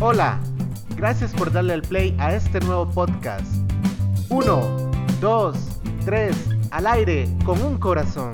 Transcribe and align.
Hola, 0.00 0.40
gracias 0.96 1.32
por 1.32 1.52
darle 1.52 1.74
al 1.74 1.82
play 1.82 2.16
a 2.18 2.34
este 2.34 2.60
nuevo 2.60 2.88
podcast. 2.90 3.46
Uno, 4.28 4.90
dos, 5.20 5.56
tres, 6.04 6.36
al 6.70 6.86
aire 6.86 7.28
con 7.44 7.60
un 7.62 7.78
corazón. 7.78 8.32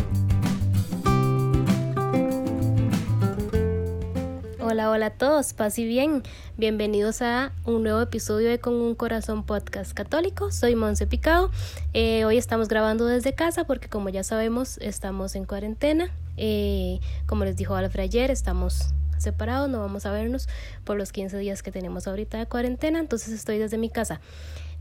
Hola, 4.60 4.90
hola 4.90 5.06
a 5.06 5.10
todos, 5.10 5.52
paz 5.52 5.78
y 5.80 5.84
bien. 5.84 6.22
Bienvenidos 6.56 7.22
a 7.22 7.52
un 7.64 7.82
nuevo 7.82 8.00
episodio 8.00 8.48
de 8.48 8.60
Con 8.60 8.74
un 8.74 8.94
Corazón 8.94 9.42
Podcast 9.42 9.92
Católico. 9.94 10.52
Soy 10.52 10.76
Monse 10.76 11.08
Picado. 11.08 11.50
Eh, 11.92 12.24
hoy 12.24 12.38
estamos 12.38 12.68
grabando 12.68 13.06
desde 13.06 13.34
casa 13.34 13.64
porque 13.64 13.88
como 13.88 14.10
ya 14.10 14.22
sabemos 14.22 14.78
estamos 14.78 15.34
en 15.34 15.44
cuarentena. 15.44 16.10
Eh, 16.36 17.00
como 17.26 17.44
les 17.44 17.56
dijo 17.56 17.74
Alfred 17.74 18.04
ayer, 18.04 18.30
estamos 18.30 18.94
separados, 19.20 19.68
no 19.68 19.80
vamos 19.80 20.06
a 20.06 20.12
vernos 20.12 20.48
por 20.84 20.96
los 20.96 21.12
15 21.12 21.38
días 21.38 21.62
que 21.62 21.70
tenemos 21.70 22.06
ahorita 22.06 22.38
de 22.38 22.46
cuarentena, 22.46 22.98
entonces 22.98 23.32
estoy 23.32 23.58
desde 23.58 23.78
mi 23.78 23.90
casa. 23.90 24.20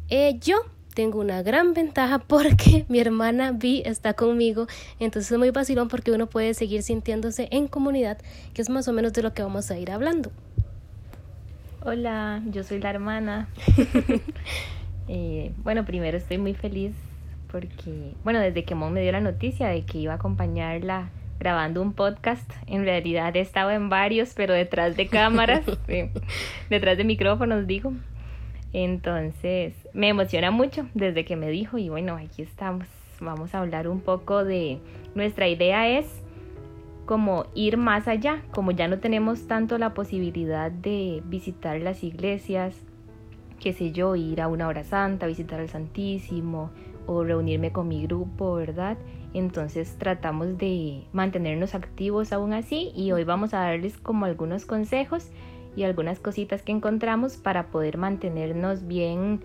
Eh, 0.10 0.40
yo 0.40 0.58
tengo 0.94 1.20
una 1.20 1.44
gran 1.44 1.74
ventaja 1.74 2.20
porque 2.28 2.86
mi 2.90 3.00
hermana 3.00 3.52
Vi 3.52 3.84
está 3.86 4.14
conmigo, 4.14 4.68
entonces 5.00 5.32
es 5.32 5.38
muy 5.38 5.52
vacilón 5.52 5.88
porque 5.88 6.12
uno 6.12 6.28
puede 6.28 6.54
seguir 6.54 6.84
sintiéndose 6.84 7.48
en 7.52 7.68
comunidad, 7.68 8.18
que 8.54 8.62
es 8.62 8.70
más 8.70 8.88
o 8.88 8.94
menos 8.94 9.14
de 9.14 9.22
lo 9.22 9.34
que 9.34 9.44
vamos 9.44 9.70
a 9.72 9.78
ir 9.78 9.92
hablando. 9.92 10.32
Hola, 11.82 12.42
yo 12.52 12.64
soy 12.64 12.80
la 12.80 12.90
hermana. 12.90 13.50
Eh, 15.12 15.54
bueno, 15.64 15.86
primero 15.86 16.16
estoy 16.16 16.38
muy 16.38 16.54
feliz 16.54 16.94
porque, 17.52 18.14
bueno, 18.24 18.40
desde 18.40 18.64
que 18.64 18.76
Mon 18.76 18.94
me 18.94 19.02
dio 19.02 19.12
la 19.12 19.22
noticia 19.22 19.70
de 19.70 19.84
que 19.84 19.98
iba 19.98 20.14
a 20.14 20.18
acompañarla 20.18 21.10
grabando 21.40 21.82
un 21.82 21.94
podcast. 21.94 22.52
En 22.68 22.84
realidad 22.84 23.36
he 23.36 23.40
estado 23.40 23.72
en 23.72 23.90
varios, 23.90 24.34
pero 24.36 24.54
detrás 24.54 24.98
de 24.98 25.08
cámaras, 25.08 25.64
detrás 26.70 26.98
de 26.98 27.04
micrófonos, 27.04 27.66
digo. 27.66 27.94
Entonces, 28.74 29.74
me 29.94 30.10
emociona 30.10 30.52
mucho 30.52 30.88
desde 30.94 31.26
que 31.26 31.36
me 31.36 31.50
dijo 31.50 31.78
y 31.78 31.90
bueno, 31.90 32.16
aquí 32.16 32.42
estamos. 32.42 32.86
Vamos 33.20 33.56
a 33.56 33.60
hablar 33.60 33.88
un 33.88 34.00
poco 34.00 34.46
de 34.46 34.80
nuestra 35.16 35.48
idea 35.48 35.90
es 35.90 36.06
como 37.06 37.48
ir 37.56 37.78
más 37.78 38.08
allá, 38.08 38.44
como 38.52 38.70
ya 38.70 38.88
no 38.88 39.00
tenemos 39.00 39.48
tanto 39.48 39.80
la 39.80 39.96
posibilidad 39.96 40.70
de 40.70 41.24
visitar 41.26 41.82
las 41.82 42.04
iglesias, 42.04 42.76
qué 43.60 43.74
sé 43.74 43.92
yo, 43.92 44.16
ir 44.16 44.42
a 44.42 44.48
una 44.48 44.68
hora 44.68 44.84
santa, 44.84 45.26
visitar 45.26 45.60
al 45.60 45.70
Santísimo 45.70 46.70
o 47.08 47.24
reunirme 47.24 47.72
con 47.72 47.88
mi 47.88 48.04
grupo, 48.04 48.54
¿verdad? 48.54 48.96
Entonces 49.34 49.96
tratamos 49.98 50.58
de 50.58 51.04
mantenernos 51.14 51.76
activos 51.76 52.34
aún 52.34 52.54
así 52.54 52.92
y 52.96 53.12
hoy 53.12 53.24
vamos 53.24 53.54
a 53.54 53.60
darles 53.60 53.98
como 53.98 54.26
algunos 54.26 54.66
consejos 54.66 55.28
y 55.76 55.84
algunas 55.84 56.20
cositas 56.20 56.62
que 56.62 56.72
encontramos 56.72 57.38
para 57.38 57.68
poder 57.68 57.98
mantenernos 57.98 58.88
bien, 58.88 59.42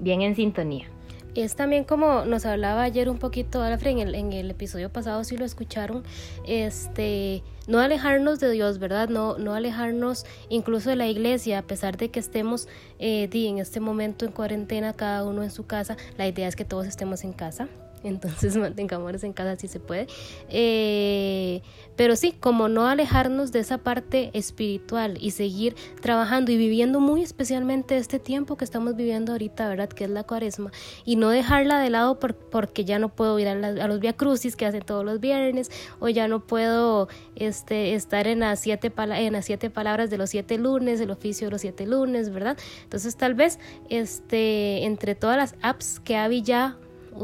bien 0.00 0.22
en 0.22 0.36
sintonía. 0.36 0.86
Es 1.34 1.56
también 1.56 1.82
como 1.82 2.24
nos 2.24 2.46
hablaba 2.46 2.84
ayer 2.84 3.10
un 3.10 3.18
poquito 3.18 3.60
Alfred 3.60 3.90
en 3.90 3.98
el, 3.98 4.14
en 4.14 4.32
el 4.32 4.52
episodio 4.52 4.92
pasado, 4.92 5.24
si 5.24 5.36
lo 5.36 5.44
escucharon, 5.44 6.04
este, 6.46 7.42
no 7.66 7.80
alejarnos 7.80 8.38
de 8.38 8.52
Dios, 8.52 8.78
¿verdad? 8.78 9.08
No, 9.08 9.36
no 9.36 9.52
alejarnos 9.52 10.26
incluso 10.48 10.90
de 10.90 10.96
la 10.96 11.08
iglesia, 11.08 11.58
a 11.58 11.62
pesar 11.62 11.96
de 11.96 12.08
que 12.08 12.20
estemos 12.20 12.68
eh, 13.00 13.28
en 13.32 13.58
este 13.58 13.80
momento 13.80 14.24
en 14.24 14.30
cuarentena, 14.30 14.92
cada 14.92 15.24
uno 15.24 15.42
en 15.42 15.50
su 15.50 15.66
casa, 15.66 15.96
la 16.18 16.28
idea 16.28 16.46
es 16.46 16.54
que 16.54 16.64
todos 16.64 16.86
estemos 16.86 17.24
en 17.24 17.32
casa, 17.32 17.68
entonces 18.04 18.56
mantengámonos 18.56 19.24
en 19.24 19.32
casa 19.32 19.56
si 19.56 19.68
se 19.68 19.80
puede. 19.80 20.06
Eh, 20.48 21.62
pero 21.96 22.16
sí, 22.16 22.32
como 22.32 22.68
no 22.68 22.86
alejarnos 22.86 23.52
de 23.52 23.60
esa 23.60 23.78
parte 23.78 24.30
espiritual 24.32 25.16
y 25.20 25.30
seguir 25.30 25.76
trabajando 26.00 26.50
y 26.50 26.56
viviendo 26.56 27.00
muy 27.00 27.22
especialmente 27.22 27.96
este 27.96 28.18
tiempo 28.18 28.56
que 28.56 28.64
estamos 28.64 28.96
viviendo 28.96 29.32
ahorita, 29.32 29.68
¿verdad? 29.68 29.88
Que 29.88 30.04
es 30.04 30.10
la 30.10 30.24
cuaresma, 30.24 30.72
y 31.04 31.16
no 31.16 31.30
dejarla 31.30 31.78
de 31.78 31.90
lado 31.90 32.18
porque 32.18 32.84
ya 32.84 32.98
no 32.98 33.08
puedo 33.10 33.38
ir 33.38 33.48
a, 33.48 33.54
los 33.54 34.00
Via 34.00 34.14
Crucis 34.14 34.56
que 34.56 34.66
hacen 34.66 34.82
todos 34.82 35.04
los 35.04 35.20
viernes, 35.20 35.70
o 36.00 36.08
ya 36.08 36.26
no 36.28 36.40
puedo 36.40 37.08
este, 37.36 37.94
estar 37.94 38.26
en 38.26 38.40
las, 38.40 38.60
siete 38.60 38.92
en 38.96 39.32
las 39.32 39.44
siete 39.44 39.70
palabras 39.70 40.10
de 40.10 40.18
los 40.18 40.30
siete 40.30 40.58
lunes, 40.58 41.00
el 41.00 41.10
oficio 41.10 41.46
de 41.46 41.52
los 41.52 41.60
siete 41.60 41.86
lunes, 41.86 42.30
¿verdad? 42.30 42.58
Entonces 42.82 43.16
tal 43.16 43.34
vez 43.34 43.58
este, 43.88 44.84
entre 44.84 45.14
todas 45.14 45.36
las 45.36 45.54
apps 45.62 46.00
que 46.00 46.16
Avi 46.16 46.42
ya 46.42 46.76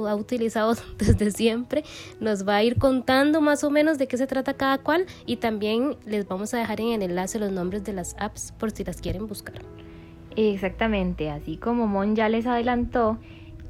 ha 0.07 0.15
utilizado 0.15 0.75
desde 0.99 1.31
siempre, 1.31 1.85
nos 2.21 2.47
va 2.47 2.57
a 2.57 2.63
ir 2.63 2.79
contando 2.79 3.41
más 3.41 3.65
o 3.65 3.71
menos 3.71 3.99
de 3.99 4.09
qué 4.09 4.17
se 4.17 4.27
trata 4.27 4.55
cada 4.55 4.79
cual 4.79 5.07
y 5.27 5.37
también 5.37 5.97
les 6.07 6.27
vamos 6.27 6.55
a 6.55 6.59
dejar 6.59 6.81
en 6.81 7.03
el 7.03 7.03
enlace 7.03 7.39
los 7.39 7.53
nombres 7.53 7.85
de 7.85 7.93
las 7.93 8.17
apps 8.19 8.53
por 8.53 8.71
si 8.71 8.85
las 8.85 9.01
quieren 9.01 9.27
buscar. 9.27 9.63
Exactamente, 10.37 11.31
así 11.31 11.57
como 11.57 11.87
Mon 11.87 12.15
ya 12.15 12.29
les 12.29 12.47
adelantó, 12.47 13.19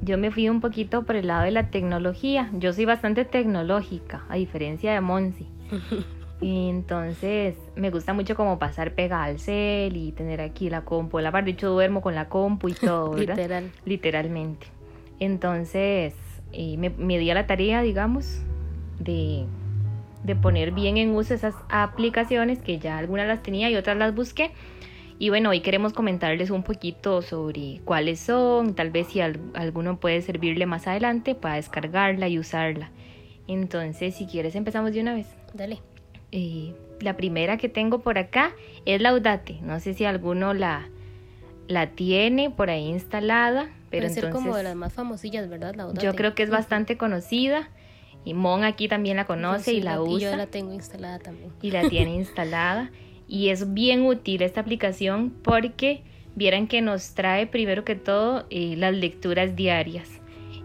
yo 0.01 0.17
me 0.17 0.31
fui 0.31 0.49
un 0.49 0.61
poquito 0.61 1.03
por 1.03 1.15
el 1.15 1.27
lado 1.27 1.43
de 1.43 1.51
la 1.51 1.69
tecnología. 1.69 2.49
Yo 2.53 2.73
soy 2.73 2.85
bastante 2.85 3.23
tecnológica, 3.23 4.23
a 4.29 4.35
diferencia 4.35 4.93
de 4.93 5.01
Monsi. 5.01 5.47
Entonces, 6.41 7.55
me 7.75 7.91
gusta 7.91 8.13
mucho 8.13 8.35
como 8.35 8.57
pasar 8.57 8.95
pega 8.95 9.23
al 9.23 9.39
cel 9.39 9.95
y 9.95 10.11
tener 10.11 10.41
aquí 10.41 10.71
la 10.71 10.81
compu. 10.81 11.19
La 11.19 11.31
parte, 11.31 11.51
de 11.51 11.51
hecho, 11.51 11.69
duermo 11.69 12.01
con 12.01 12.15
la 12.15 12.29
compu 12.29 12.69
y 12.69 12.73
todo, 12.73 13.11
¿verdad? 13.11 13.35
Literal. 13.37 13.71
Literalmente. 13.85 14.67
Entonces 15.21 16.15
eh, 16.51 16.77
me, 16.77 17.19
di 17.19 17.29
a 17.29 17.35
la 17.35 17.45
tarea, 17.45 17.83
digamos, 17.83 18.41
de, 18.99 19.45
poner 20.41 20.71
bien 20.71 20.97
en 20.97 21.11
uso 21.11 21.35
esas 21.35 21.53
aplicaciones 21.69 22.59
que 22.59 22.79
ya 22.79 22.97
algunas 22.97 23.27
las 23.27 23.43
tenía 23.43 23.69
y 23.69 23.75
otras 23.75 23.97
las 23.97 24.15
busqué. 24.15 24.49
Y 25.19 25.29
bueno, 25.29 25.51
hoy 25.51 25.59
queremos 25.59 25.93
comentarles 25.93 26.49
un 26.49 26.63
poquito 26.63 27.21
sobre 27.21 27.81
cuáles 27.85 28.19
son, 28.19 28.73
tal 28.73 28.89
vez 28.89 29.09
si 29.09 29.21
alguno 29.21 29.99
puede 29.99 30.23
servirle 30.23 30.65
más 30.65 30.87
adelante, 30.87 31.35
para 31.35 31.55
descargarla 31.55 32.27
y 32.27 32.39
usarla. 32.39 32.89
Entonces, 33.47 34.15
si 34.15 34.25
quieres, 34.25 34.55
empezamos 34.55 34.91
de 34.91 35.01
una 35.01 35.13
vez. 35.13 35.27
Dale. 35.53 35.81
Eh, 36.31 36.73
la 36.99 37.15
primera 37.15 37.57
que 37.57 37.69
tengo 37.69 37.99
por 37.99 38.17
acá 38.17 38.53
es 38.85 38.99
Laudate. 38.99 39.59
No 39.61 39.79
sé 39.79 39.93
si 39.93 40.03
alguno 40.03 40.55
la, 40.55 40.89
la 41.67 41.91
tiene 41.91 42.49
por 42.49 42.71
ahí 42.71 42.87
instalada. 42.87 43.69
Pero 43.91 44.07
Puede 44.07 44.21
ser 44.21 44.29
como 44.31 44.55
de 44.55 44.63
las 44.63 44.75
más 44.75 44.93
famosillas, 44.93 45.49
¿verdad? 45.49 45.75
yo 46.01 46.15
creo 46.15 46.33
que 46.33 46.43
es 46.43 46.49
bastante 46.49 46.97
conocida. 46.97 47.69
Y 48.23 48.33
Mon 48.33 48.63
aquí 48.63 48.87
también 48.87 49.17
la 49.17 49.25
conoce 49.25 49.73
y 49.73 49.81
la, 49.81 50.01
usa. 50.01 50.29
Y 50.29 50.31
yo 50.31 50.35
la 50.37 50.47
tengo 50.47 50.73
instalada 50.73 51.19
también. 51.19 51.51
Y 51.61 51.71
la 51.71 51.89
tiene 51.89 52.15
instalada. 52.15 52.89
Y 53.27 53.49
es 53.49 53.73
bien 53.73 54.05
útil 54.05 54.41
esta 54.41 54.61
aplicación 54.61 55.31
porque 55.43 56.03
vieran 56.35 56.67
que 56.67 56.81
nos 56.81 57.13
trae 57.13 57.47
primero 57.47 57.83
que 57.83 57.95
todo 57.95 58.45
eh, 58.49 58.75
las 58.77 58.95
lecturas 58.95 59.55
diarias. 59.55 60.09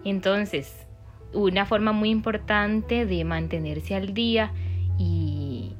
Entonces, 0.05 0.87
una 1.33 1.67
forma 1.67 1.93
muy 1.93 2.11
importante 2.11 3.07
de 3.07 3.25
mantenerse 3.25 3.95
al 3.95 4.15
día 4.15 4.53
y, 4.99 5.73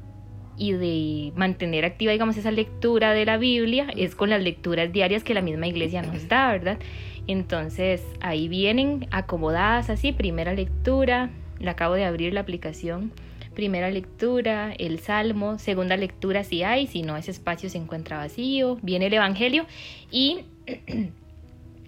y 0.57 0.73
de 0.73 1.31
mantener 1.35 1.85
activa, 1.85 2.11
digamos, 2.11 2.35
esa 2.37 2.51
lectura 2.51 3.13
de 3.13 3.25
la 3.25 3.37
Biblia 3.37 3.87
es 3.95 4.15
con 4.15 4.29
las 4.29 4.41
lecturas 4.41 4.91
diarias 4.91 5.23
que 5.23 5.33
la 5.33 5.41
misma 5.41 5.67
iglesia 5.67 6.01
nos 6.01 6.27
da, 6.27 6.51
¿verdad? 6.51 6.79
Entonces 7.27 8.03
ahí 8.21 8.47
vienen 8.47 9.07
acomodadas 9.11 9.89
así, 9.89 10.13
primera 10.13 10.53
lectura, 10.53 11.29
le 11.59 11.69
acabo 11.69 11.95
de 11.95 12.05
abrir 12.05 12.33
la 12.33 12.39
aplicación, 12.39 13.11
primera 13.53 13.89
lectura, 13.89 14.73
el 14.77 14.99
salmo, 14.99 15.59
segunda 15.59 15.97
lectura 15.97 16.43
si 16.43 16.63
hay, 16.63 16.87
si 16.87 17.01
no 17.01 17.17
ese 17.17 17.31
espacio 17.31 17.69
se 17.69 17.77
encuentra 17.77 18.17
vacío, 18.17 18.77
viene 18.81 19.07
el 19.07 19.13
Evangelio. 19.13 19.65
Y 20.11 20.41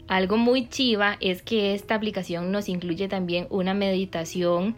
algo 0.07 0.37
muy 0.37 0.67
chiva 0.67 1.17
es 1.21 1.41
que 1.41 1.73
esta 1.73 1.95
aplicación 1.95 2.51
nos 2.51 2.67
incluye 2.67 3.07
también 3.07 3.47
una 3.49 3.73
meditación 3.73 4.75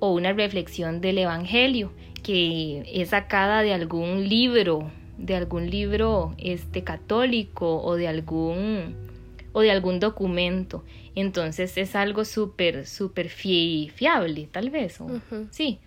o 0.00 0.12
una 0.12 0.32
reflexión 0.32 1.00
del 1.00 1.18
Evangelio 1.18 1.92
que 2.24 2.82
es 2.92 3.10
sacada 3.10 3.62
de 3.62 3.72
algún 3.72 4.28
libro, 4.28 4.90
de 5.18 5.36
algún 5.36 5.70
libro 5.70 6.34
este 6.38 6.82
católico 6.82 7.80
o 7.82 7.96
de 7.96 8.08
algún 8.08 8.96
o 9.54 9.62
de 9.62 9.70
algún 9.70 10.00
documento. 10.00 10.84
Entonces 11.14 11.78
es 11.78 11.96
algo 11.96 12.26
súper, 12.26 12.86
súper 12.86 13.30
fiable, 13.30 14.48
tal 14.52 14.68
vez. 14.68 14.98
Sí. 15.50 15.78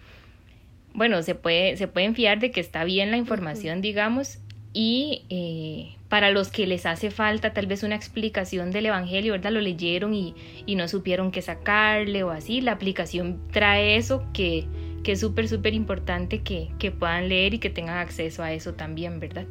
Bueno, 0.94 1.22
se, 1.22 1.36
puede, 1.36 1.78
se 1.78 1.88
pueden 1.88 2.16
fiar 2.16 2.40
de 2.40 2.50
que 2.50 2.60
está 2.60 2.84
bien 2.84 3.12
la 3.12 3.18
información, 3.18 3.82
digamos, 3.82 4.40
y 4.74 5.26
eh, 5.30 5.96
para 6.10 6.32
los 6.32 6.50
que 6.50 6.66
les 6.66 6.86
hace 6.86 7.12
falta 7.12 7.54
tal 7.54 7.68
vez 7.68 7.84
una 7.84 7.96
explicación 7.96 8.72
del 8.72 8.88
Evangelio, 8.88 9.34
¿verdad? 9.34 9.52
Lo 9.52 9.62
leyeron 9.62 10.16
y, 10.16 10.34
y 10.66 10.76
no 10.76 10.88
supieron 10.88 11.32
qué 11.32 11.42
sacarle 11.42 12.24
o 12.24 12.32
así, 12.32 12.62
la 12.62 12.72
aplicación 12.72 13.40
trae 13.52 13.98
eso 13.98 14.26
que, 14.34 14.66
que 15.04 15.12
es 15.12 15.20
súper, 15.20 15.48
súper 15.48 15.74
importante 15.74 16.42
que, 16.42 16.70
que 16.80 16.92
puedan 16.92 17.30
leer 17.30 17.54
y 17.54 17.60
que 17.60 17.70
tengan 17.70 17.98
acceso 17.98 18.44
a 18.44 18.54
eso 18.54 18.74
también, 18.74 19.20
¿verdad? 19.20 19.46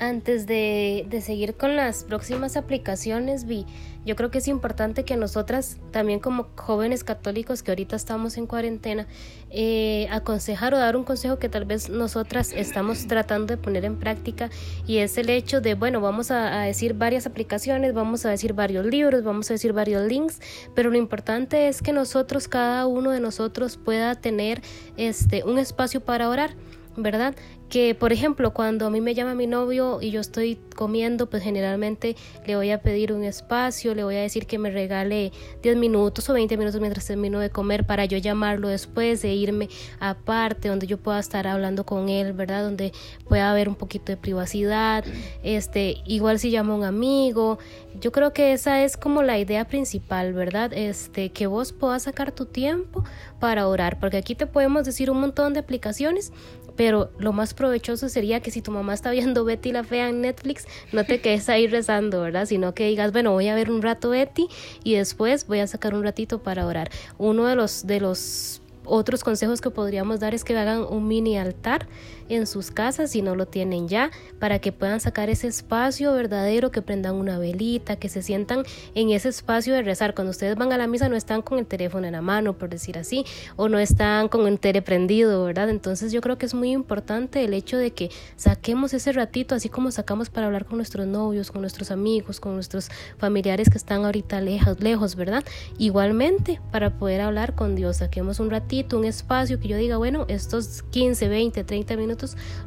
Antes 0.00 0.46
de, 0.46 1.06
de, 1.08 1.20
seguir 1.20 1.54
con 1.54 1.76
las 1.76 2.04
próximas 2.04 2.56
aplicaciones, 2.56 3.46
Vi, 3.46 3.66
yo 4.06 4.16
creo 4.16 4.30
que 4.30 4.38
es 4.38 4.48
importante 4.48 5.04
que 5.04 5.16
nosotras, 5.16 5.78
también 5.90 6.20
como 6.20 6.46
jóvenes 6.56 7.04
católicos 7.04 7.62
que 7.62 7.72
ahorita 7.72 7.96
estamos 7.96 8.36
en 8.38 8.46
cuarentena, 8.46 9.06
eh, 9.50 10.06
aconsejar 10.10 10.72
o 10.72 10.78
dar 10.78 10.96
un 10.96 11.04
consejo 11.04 11.38
que 11.38 11.48
tal 11.48 11.64
vez 11.64 11.90
nosotras 11.90 12.52
estamos 12.54 13.06
tratando 13.06 13.54
de 13.54 13.56
poner 13.56 13.84
en 13.84 13.98
práctica 13.98 14.50
y 14.86 14.98
es 14.98 15.18
el 15.18 15.30
hecho 15.30 15.60
de, 15.60 15.74
bueno, 15.74 16.00
vamos 16.00 16.30
a, 16.30 16.62
a 16.62 16.64
decir 16.64 16.94
varias 16.94 17.26
aplicaciones, 17.26 17.92
vamos 17.92 18.24
a 18.24 18.30
decir 18.30 18.54
varios 18.54 18.86
libros, 18.86 19.24
vamos 19.24 19.50
a 19.50 19.54
decir 19.54 19.72
varios 19.72 20.06
links, 20.06 20.40
pero 20.74 20.90
lo 20.90 20.96
importante 20.96 21.68
es 21.68 21.82
que 21.82 21.92
nosotros, 21.92 22.46
cada 22.46 22.86
uno 22.86 23.10
de 23.10 23.20
nosotros 23.20 23.76
pueda 23.76 24.14
tener 24.14 24.62
este, 24.96 25.44
un 25.44 25.58
espacio 25.58 26.00
para 26.00 26.28
orar. 26.28 26.54
¿verdad? 26.98 27.34
Que 27.68 27.94
por 27.94 28.12
ejemplo 28.12 28.52
cuando 28.52 28.86
a 28.86 28.90
mí 28.90 29.00
me 29.00 29.14
llama 29.14 29.34
mi 29.34 29.46
novio 29.46 29.98
y 30.00 30.10
yo 30.10 30.20
estoy 30.20 30.58
comiendo 30.74 31.28
pues 31.28 31.42
generalmente 31.42 32.16
le 32.46 32.56
voy 32.56 32.70
a 32.70 32.80
pedir 32.80 33.12
un 33.12 33.24
espacio 33.24 33.94
le 33.94 34.04
voy 34.04 34.16
a 34.16 34.20
decir 34.20 34.46
que 34.46 34.58
me 34.58 34.70
regale 34.70 35.32
10 35.62 35.76
minutos 35.76 36.28
o 36.30 36.32
20 36.32 36.56
minutos 36.56 36.80
mientras 36.80 37.06
termino 37.06 37.40
de 37.40 37.50
comer 37.50 37.84
para 37.84 38.04
yo 38.04 38.18
llamarlo 38.18 38.68
después 38.68 39.22
de 39.22 39.34
irme 39.34 39.68
aparte 40.00 40.68
donde 40.68 40.86
yo 40.86 40.98
pueda 40.98 41.18
estar 41.18 41.46
hablando 41.46 41.84
con 41.84 42.08
él 42.08 42.32
verdad 42.32 42.62
donde 42.62 42.92
pueda 43.28 43.50
haber 43.50 43.68
un 43.68 43.74
poquito 43.74 44.12
de 44.12 44.16
privacidad. 44.16 45.04
Este 45.42 45.98
igual 46.06 46.38
si 46.38 46.50
llamo 46.50 46.74
a 46.74 46.76
un 46.76 46.84
amigo. 46.84 47.58
Yo 48.00 48.12
creo 48.12 48.32
que 48.32 48.52
esa 48.52 48.84
es 48.84 48.96
como 48.96 49.22
la 49.22 49.38
idea 49.38 49.66
principal 49.66 50.32
verdad 50.32 50.72
este 50.72 51.30
que 51.30 51.46
vos 51.46 51.72
puedas 51.72 52.04
sacar 52.04 52.32
tu 52.32 52.46
tiempo 52.46 53.04
para 53.40 53.66
orar 53.66 53.98
porque 53.98 54.16
aquí 54.16 54.34
te 54.34 54.46
podemos 54.46 54.84
decir 54.84 55.10
un 55.10 55.20
montón 55.20 55.52
de 55.52 55.60
aplicaciones 55.60 56.32
pero 56.78 57.10
lo 57.18 57.32
más 57.32 57.54
provechoso 57.54 58.08
sería 58.08 58.38
que 58.38 58.52
si 58.52 58.62
tu 58.62 58.70
mamá 58.70 58.94
está 58.94 59.10
viendo 59.10 59.44
Betty 59.44 59.72
la 59.72 59.82
Fea 59.82 60.10
en 60.10 60.20
Netflix, 60.20 60.64
no 60.92 61.04
te 61.04 61.20
quedes 61.20 61.48
ahí 61.48 61.66
rezando, 61.66 62.22
¿verdad? 62.22 62.46
Sino 62.46 62.72
que 62.72 62.86
digas, 62.86 63.10
bueno, 63.10 63.32
voy 63.32 63.48
a 63.48 63.56
ver 63.56 63.68
un 63.68 63.82
rato 63.82 64.10
Betty 64.10 64.46
y 64.84 64.94
después 64.94 65.48
voy 65.48 65.58
a 65.58 65.66
sacar 65.66 65.92
un 65.92 66.04
ratito 66.04 66.38
para 66.40 66.64
orar. 66.64 66.88
Uno 67.18 67.46
de 67.46 67.56
los, 67.56 67.84
de 67.88 67.98
los 67.98 68.62
otros 68.84 69.24
consejos 69.24 69.60
que 69.60 69.70
podríamos 69.70 70.20
dar 70.20 70.34
es 70.34 70.44
que 70.44 70.56
hagan 70.56 70.86
un 70.88 71.08
mini 71.08 71.36
altar 71.36 71.88
en 72.28 72.46
sus 72.46 72.70
casas 72.70 73.10
si 73.10 73.22
no 73.22 73.34
lo 73.34 73.46
tienen 73.46 73.88
ya, 73.88 74.10
para 74.38 74.58
que 74.58 74.72
puedan 74.72 75.00
sacar 75.00 75.30
ese 75.30 75.46
espacio 75.46 76.12
verdadero, 76.12 76.70
que 76.70 76.82
prendan 76.82 77.14
una 77.14 77.38
velita, 77.38 77.96
que 77.96 78.08
se 78.08 78.22
sientan 78.22 78.64
en 78.94 79.10
ese 79.10 79.28
espacio 79.28 79.74
de 79.74 79.82
rezar. 79.82 80.14
Cuando 80.14 80.30
ustedes 80.30 80.56
van 80.56 80.72
a 80.72 80.78
la 80.78 80.86
misa 80.86 81.08
no 81.08 81.16
están 81.16 81.42
con 81.42 81.58
el 81.58 81.66
teléfono 81.66 82.06
en 82.06 82.12
la 82.12 82.22
mano, 82.22 82.54
por 82.54 82.68
decir 82.68 82.98
así, 82.98 83.24
o 83.56 83.68
no 83.68 83.78
están 83.78 84.28
con 84.28 84.46
el 84.46 84.58
tele 84.58 84.82
prendido, 84.82 85.44
¿verdad? 85.44 85.70
Entonces 85.70 86.12
yo 86.12 86.20
creo 86.20 86.38
que 86.38 86.46
es 86.46 86.54
muy 86.54 86.72
importante 86.72 87.44
el 87.44 87.54
hecho 87.54 87.76
de 87.76 87.92
que 87.92 88.10
saquemos 88.36 88.94
ese 88.94 89.12
ratito, 89.12 89.54
así 89.54 89.68
como 89.68 89.90
sacamos 89.90 90.30
para 90.30 90.46
hablar 90.46 90.64
con 90.64 90.78
nuestros 90.78 91.06
novios, 91.06 91.50
con 91.50 91.60
nuestros 91.60 91.90
amigos, 91.90 92.40
con 92.40 92.54
nuestros 92.54 92.90
familiares 93.18 93.68
que 93.70 93.78
están 93.78 94.04
ahorita 94.04 94.40
lejos, 94.40 94.80
lejos, 94.80 95.14
¿verdad? 95.16 95.44
Igualmente, 95.78 96.60
para 96.70 96.98
poder 96.98 97.20
hablar 97.20 97.54
con 97.54 97.74
Dios, 97.74 97.98
saquemos 97.98 98.40
un 98.40 98.50
ratito, 98.50 98.98
un 98.98 99.04
espacio 99.04 99.58
que 99.60 99.68
yo 99.68 99.76
diga, 99.76 99.96
bueno, 99.96 100.24
estos 100.28 100.82
15, 100.90 101.28
20, 101.28 101.64
30 101.64 101.96
minutos 101.96 102.17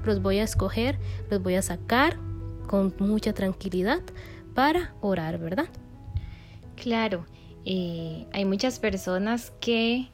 los 0.03 0.21
voy 0.21 0.39
a 0.39 0.43
escoger, 0.43 0.97
los 1.29 1.41
voy 1.41 1.55
a 1.55 1.61
sacar 1.61 2.17
con 2.67 2.93
mucha 2.99 3.33
tranquilidad 3.33 4.01
para 4.53 4.93
orar, 5.01 5.37
¿verdad? 5.37 5.67
Claro, 6.75 7.25
eh, 7.65 8.25
hay 8.33 8.45
muchas 8.45 8.79
personas 8.79 9.53
que 9.59 10.09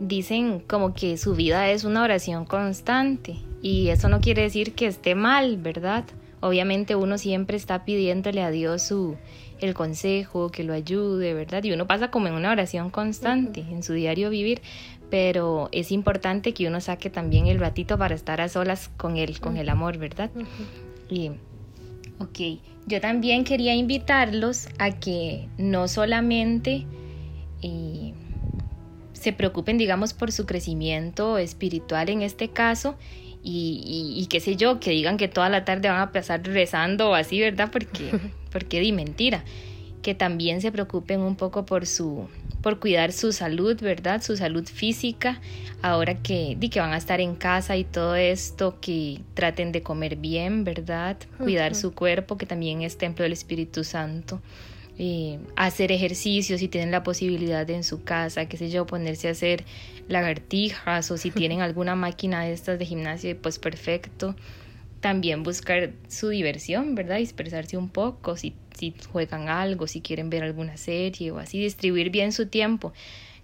dicen 0.00 0.60
como 0.60 0.94
que 0.94 1.16
su 1.16 1.34
vida 1.34 1.70
es 1.70 1.84
una 1.84 2.02
oración 2.02 2.44
constante 2.44 3.36
y 3.62 3.88
eso 3.88 4.08
no 4.08 4.20
quiere 4.20 4.42
decir 4.42 4.74
que 4.74 4.86
esté 4.86 5.14
mal, 5.14 5.56
¿verdad? 5.58 6.04
Obviamente 6.40 6.94
uno 6.94 7.18
siempre 7.18 7.56
está 7.56 7.84
pidiéndole 7.84 8.42
a 8.42 8.50
Dios 8.50 8.82
su 8.82 9.16
el 9.60 9.74
consejo, 9.74 10.50
que 10.50 10.64
lo 10.64 10.72
ayude, 10.72 11.34
¿verdad? 11.34 11.64
Y 11.64 11.72
uno 11.72 11.86
pasa 11.86 12.10
como 12.10 12.28
en 12.28 12.34
una 12.34 12.50
oración 12.50 12.90
constante 12.90 13.60
en 13.60 13.82
su 13.82 13.92
diario 13.92 14.30
vivir, 14.30 14.60
pero 15.10 15.68
es 15.72 15.92
importante 15.92 16.52
que 16.52 16.66
uno 16.66 16.80
saque 16.80 17.10
también 17.10 17.46
el 17.46 17.58
ratito 17.58 17.98
para 17.98 18.14
estar 18.14 18.40
a 18.40 18.48
solas 18.48 18.90
con 18.96 19.16
él, 19.16 19.40
con 19.40 19.56
el 19.56 19.68
amor, 19.68 19.98
¿verdad? 19.98 20.30
Y, 21.08 21.30
ok, 22.18 22.60
yo 22.86 23.00
también 23.00 23.44
quería 23.44 23.74
invitarlos 23.74 24.68
a 24.78 24.92
que 24.92 25.48
no 25.58 25.88
solamente 25.88 26.86
eh, 27.62 28.14
se 29.12 29.32
preocupen, 29.32 29.78
digamos, 29.78 30.12
por 30.12 30.32
su 30.32 30.46
crecimiento 30.46 31.38
espiritual 31.38 32.10
en 32.10 32.22
este 32.22 32.48
caso, 32.48 32.96
y, 33.48 34.12
y, 34.16 34.26
qué 34.26 34.40
sé 34.40 34.56
yo, 34.56 34.80
que 34.80 34.90
digan 34.90 35.16
que 35.16 35.28
toda 35.28 35.48
la 35.48 35.64
tarde 35.64 35.88
van 35.88 36.00
a 36.00 36.10
pasar 36.10 36.42
rezando 36.42 37.10
o 37.10 37.14
así, 37.14 37.40
¿verdad? 37.40 37.70
Porque, 37.70 38.10
porque 38.50 38.80
di 38.80 38.90
mentira. 38.90 39.44
Que 40.02 40.16
también 40.16 40.60
se 40.60 40.72
preocupen 40.72 41.20
un 41.20 41.36
poco 41.36 41.64
por 41.64 41.86
su, 41.86 42.28
por 42.60 42.80
cuidar 42.80 43.12
su 43.12 43.30
salud, 43.30 43.80
¿verdad? 43.80 44.20
Su 44.20 44.36
salud 44.36 44.66
física, 44.66 45.40
ahora 45.80 46.16
que, 46.16 46.58
que 46.70 46.80
van 46.80 46.92
a 46.92 46.96
estar 46.96 47.20
en 47.20 47.36
casa 47.36 47.76
y 47.76 47.84
todo 47.84 48.16
esto, 48.16 48.78
que 48.80 49.20
traten 49.34 49.70
de 49.70 49.82
comer 49.82 50.16
bien, 50.16 50.64
¿verdad? 50.64 51.16
Cuidar 51.38 51.76
su 51.76 51.94
cuerpo, 51.94 52.36
que 52.36 52.46
también 52.46 52.82
es 52.82 52.98
templo 52.98 53.22
del 53.22 53.32
Espíritu 53.32 53.84
Santo. 53.84 54.40
Eh, 54.98 55.38
hacer 55.56 55.92
ejercicios 55.92 56.60
si 56.60 56.68
tienen 56.68 56.90
la 56.90 57.02
posibilidad 57.02 57.68
en 57.68 57.84
su 57.84 58.02
casa, 58.02 58.46
qué 58.46 58.56
sé 58.56 58.70
yo, 58.70 58.86
ponerse 58.86 59.28
a 59.28 59.32
hacer 59.32 59.64
lagartijas 60.08 61.10
o 61.10 61.18
si 61.18 61.30
tienen 61.32 61.60
alguna 61.60 61.94
máquina 61.94 62.42
de 62.44 62.52
estas 62.52 62.78
de 62.78 62.86
gimnasio, 62.86 63.36
pues 63.40 63.58
perfecto. 63.58 64.34
También 65.00 65.42
buscar 65.42 65.92
su 66.08 66.30
diversión, 66.30 66.94
¿verdad? 66.94 67.18
Dispersarse 67.18 67.76
un 67.76 67.90
poco, 67.90 68.36
si 68.36 68.54
si 68.76 68.94
juegan 69.10 69.48
algo, 69.48 69.86
si 69.86 70.00
quieren 70.00 70.30
ver 70.30 70.42
alguna 70.42 70.76
serie 70.76 71.30
o 71.30 71.38
así, 71.38 71.60
distribuir 71.60 72.10
bien 72.10 72.32
su 72.32 72.46
tiempo. 72.46 72.92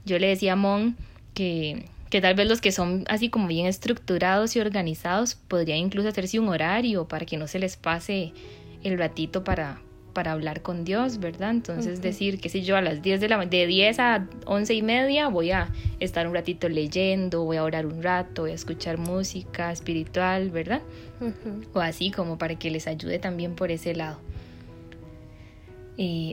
Yo 0.05 0.19
le 0.19 0.29
decía 0.29 0.53
a 0.53 0.57
Mon 0.57 0.97
que, 1.35 1.87
que 2.11 2.21
tal 2.21 2.35
vez 2.35 2.49
los 2.49 2.61
que 2.61 2.73
son 2.73 3.05
así 3.09 3.31
como 3.31 3.49
bien 3.49 3.67
estructurados 3.67 4.55
y 4.57 4.61
organizados 4.61 5.35
podrían 5.35 5.79
incluso 5.79 6.09
hacerse 6.09 6.39
un 6.39 6.49
horario 6.49 7.09
para 7.09 7.27
que 7.27 7.37
no 7.37 7.49
se 7.49 7.59
les 7.59 7.77
pase 7.77 8.33
el 8.85 8.99
ratito 8.99 9.45
para, 9.45 9.81
para 10.13 10.33
hablar 10.33 10.63
con 10.63 10.85
Dios, 10.85 11.19
¿verdad? 11.19 11.51
Entonces 11.51 12.03
decir, 12.03 12.41
qué 12.41 12.49
sé 12.49 12.63
yo, 12.63 12.77
a 12.77 12.81
las 12.81 13.03
10 13.03 13.21
de 13.21 13.29
la 13.29 13.45
de 13.45 13.67
10 13.67 13.99
a 13.99 14.29
11 14.47 14.75
y 14.75 14.83
media 14.83 15.29
voy 15.29 15.51
a 15.51 15.69
estar 16.01 16.27
un 16.27 16.35
ratito 16.35 16.69
leyendo, 16.69 17.45
voy 17.45 17.57
a 17.57 17.65
orar 17.65 17.87
un 17.87 18.03
rato, 18.03 18.43
voy 18.43 18.53
a 18.53 18.55
escuchar 18.55 18.99
música 18.99 19.73
espiritual, 19.73 20.51
¿verdad? 20.51 20.83
O 21.73 21.81
así 21.81 22.11
como 22.11 22.39
para 22.39 22.59
que 22.59 22.71
les 22.71 22.87
ayude 22.87 23.19
también 23.19 23.55
por 23.55 23.71
ese 23.71 23.95
lado 23.95 24.19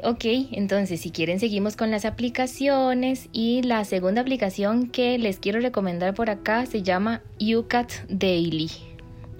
ok, 0.03 0.25
entonces 0.51 1.01
si 1.01 1.11
quieren 1.11 1.39
seguimos 1.39 1.75
con 1.75 1.91
las 1.91 2.05
aplicaciones 2.05 3.29
y 3.31 3.61
la 3.63 3.83
segunda 3.85 4.21
aplicación 4.21 4.87
que 4.87 5.17
les 5.17 5.39
quiero 5.39 5.59
recomendar 5.59 6.13
por 6.13 6.29
acá 6.29 6.65
se 6.65 6.81
llama 6.81 7.21
UCAT 7.39 7.91
Daily. 8.09 8.88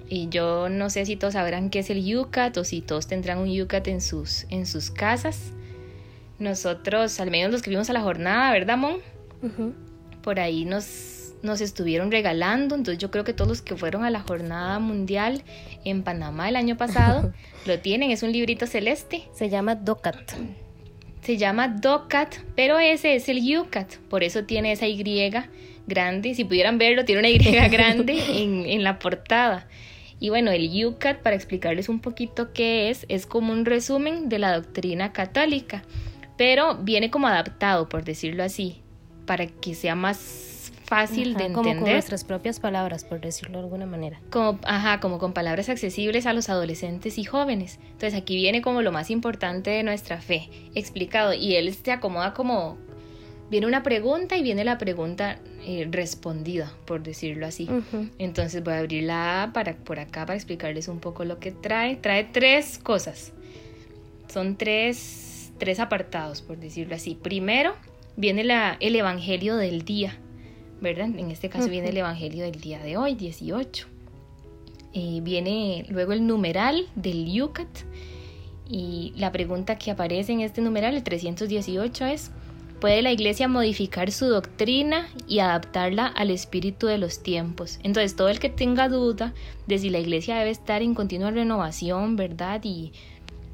Y 0.10 0.28
yo 0.30 0.70
no 0.70 0.90
sé 0.90 1.06
si 1.06 1.16
todos 1.16 1.34
sabrán 1.34 1.70
qué 1.70 1.80
es 1.80 1.90
el 1.90 2.18
UCAT 2.18 2.58
o 2.58 2.64
si 2.64 2.82
todos 2.82 3.08
tendrán 3.08 3.38
un 3.38 3.62
UCAT 3.62 3.88
en 3.88 4.02
sus, 4.02 4.46
en 4.50 4.66
sus 4.66 4.90
casas. 4.90 5.54
Nosotros, 6.40 7.20
al 7.20 7.30
menos 7.30 7.52
los 7.52 7.62
que 7.62 7.70
vimos 7.70 7.90
a 7.90 7.94
la 7.94 8.02
jornada, 8.02 8.52
¿verdad, 8.52 8.78
Mon? 8.78 8.98
Por 10.24 10.40
ahí 10.40 10.66
nos 10.66 11.20
nos 11.42 11.62
estuvieron 11.62 12.12
regalando. 12.12 12.76
Entonces 12.76 13.02
yo 13.02 13.12
creo 13.12 13.24
que 13.24 13.34
todos 13.34 13.48
los 13.48 13.62
que 13.62 13.76
fueron 13.76 14.04
a 14.04 14.10
la 14.10 14.22
jornada 14.22 14.80
mundial 14.80 15.44
en 15.86 16.04
Panamá 16.04 16.50
el 16.50 16.56
año 16.56 16.78
pasado 16.78 17.34
lo 17.66 17.80
tienen. 17.80 18.12
Es 18.12 18.24
un 18.24 18.32
librito 18.32 18.68
celeste. 18.68 19.24
Se 19.34 19.50
llama 19.50 19.76
DOCAT. 19.76 20.34
Se 21.22 21.38
llama 21.38 21.68
DOCAT, 21.68 22.36
pero 22.56 22.80
ese 22.80 23.16
es 23.16 23.30
el 23.30 23.40
UCAT. 23.58 23.98
Por 24.10 24.24
eso 24.24 24.46
tiene 24.46 24.72
esa 24.72 24.88
Y 24.88 25.32
grande. 25.88 26.34
Si 26.36 26.44
pudieran 26.44 26.78
verlo, 26.78 27.06
tiene 27.06 27.20
una 27.20 27.30
Y 27.30 27.38
grande 27.70 28.42
en, 28.42 28.66
en 28.66 28.84
la 28.84 29.00
portada. 29.00 29.68
Y 30.20 30.30
bueno, 30.30 30.52
el 30.52 30.86
UCAT, 30.86 31.22
para 31.22 31.36
explicarles 31.36 31.90
un 31.90 32.00
poquito 32.00 32.52
qué 32.54 32.90
es, 32.90 33.06
es 33.10 33.26
como 33.26 33.54
un 33.54 33.66
resumen 33.66 34.30
de 34.30 34.40
la 34.40 34.56
doctrina 34.56 35.14
católica, 35.14 35.84
pero 36.38 36.76
viene 36.76 37.10
como 37.10 37.28
adaptado, 37.28 37.90
por 37.90 38.04
decirlo 38.04 38.44
así, 38.44 38.82
para 39.26 39.48
que 39.48 39.76
sea 39.76 39.96
más 39.96 40.72
fácil 40.90 41.36
de 41.36 41.46
entender. 41.46 41.54
Como 41.54 41.82
con 41.84 41.92
nuestras 41.92 42.24
propias 42.24 42.60
palabras, 42.60 43.06
por 43.06 43.22
decirlo 43.22 43.60
de 43.60 43.64
alguna 43.66 43.86
manera. 43.86 44.20
Como, 44.32 44.60
ajá, 44.64 45.00
como 45.00 45.20
con 45.20 45.34
palabras 45.34 45.70
accesibles 45.70 46.26
a 46.26 46.34
los 46.34 46.50
adolescentes 46.50 47.18
y 47.18 47.24
jóvenes. 47.24 47.80
Entonces 47.84 48.16
aquí 48.16 48.36
viene 48.36 48.62
como 48.62 48.82
lo 48.82 48.92
más 48.92 49.12
importante 49.12 49.70
de 49.70 49.84
nuestra 49.84 50.20
fe, 50.20 50.50
explicado. 50.74 51.34
Y 51.34 51.56
él 51.56 51.74
se 51.74 51.92
acomoda 51.92 52.34
como, 52.34 52.78
viene 53.50 53.68
una 53.68 53.84
pregunta 53.84 54.38
y 54.38 54.44
viene 54.44 54.64
la 54.64 54.78
pregunta 54.78 55.40
eh, 55.66 55.88
respondida, 55.92 56.72
por 56.86 57.04
decirlo 57.04 57.46
así. 57.46 57.68
Entonces 58.18 58.64
voy 58.64 58.74
a 58.74 58.80
abrirla 58.80 59.52
para, 59.54 59.76
por 59.76 60.00
acá 60.00 60.26
para 60.26 60.36
explicarles 60.36 60.88
un 60.88 61.00
poco 61.00 61.26
lo 61.26 61.40
que 61.40 61.52
trae. 61.52 61.96
Trae 61.96 62.24
tres 62.24 62.78
cosas. 62.78 63.34
Son 64.32 64.56
tres, 64.58 65.52
tres 65.58 65.80
apartados, 65.80 66.42
por 66.42 66.58
decirlo 66.58 66.96
así. 66.96 67.16
Primero 67.16 67.74
viene 68.16 68.44
la, 68.44 68.78
el 68.80 68.96
Evangelio 68.96 69.56
del 69.56 69.84
día. 69.84 70.18
¿verdad? 70.82 71.08
En 71.08 71.30
este 71.30 71.50
caso 71.50 71.70
viene 71.70 71.90
el 71.90 71.98
Evangelio 71.98 72.46
del 72.46 72.62
día 72.62 72.80
de 72.80 72.96
hoy, 72.96 73.16
18. 73.16 73.88
eh, 74.94 75.20
viene 75.22 75.86
luego 75.90 76.14
el 76.14 76.26
numeral 76.26 76.88
del 76.96 77.32
Yucat 77.32 77.68
y 78.70 79.14
la 79.18 79.32
pregunta 79.32 79.78
que 79.78 79.92
aparece 79.92 80.32
en 80.32 80.42
este 80.42 80.62
numeral, 80.62 80.96
el 80.96 81.04
318, 81.04 82.06
es, 82.06 82.32
¿puede 82.80 83.02
la 83.02 83.12
iglesia 83.12 83.48
modificar 83.48 84.12
su 84.12 84.28
doctrina 84.28 85.08
y 85.28 85.40
adaptarla 85.40 86.08
al 86.08 86.32
espíritu 86.32 86.88
de 86.88 86.98
los 86.98 87.22
tiempos? 87.22 87.80
Entonces, 87.84 88.16
todo 88.16 88.30
el 88.30 88.40
que 88.40 88.50
tenga 88.50 88.90
duda 88.90 89.34
de 89.68 89.78
si 89.78 89.90
la 89.90 90.00
iglesia 90.00 90.38
debe 90.38 90.52
estar 90.52 90.82
en 90.82 90.96
continua 90.96 91.32
renovación, 91.32 92.16
¿verdad? 92.16 92.62
Y 92.64 92.94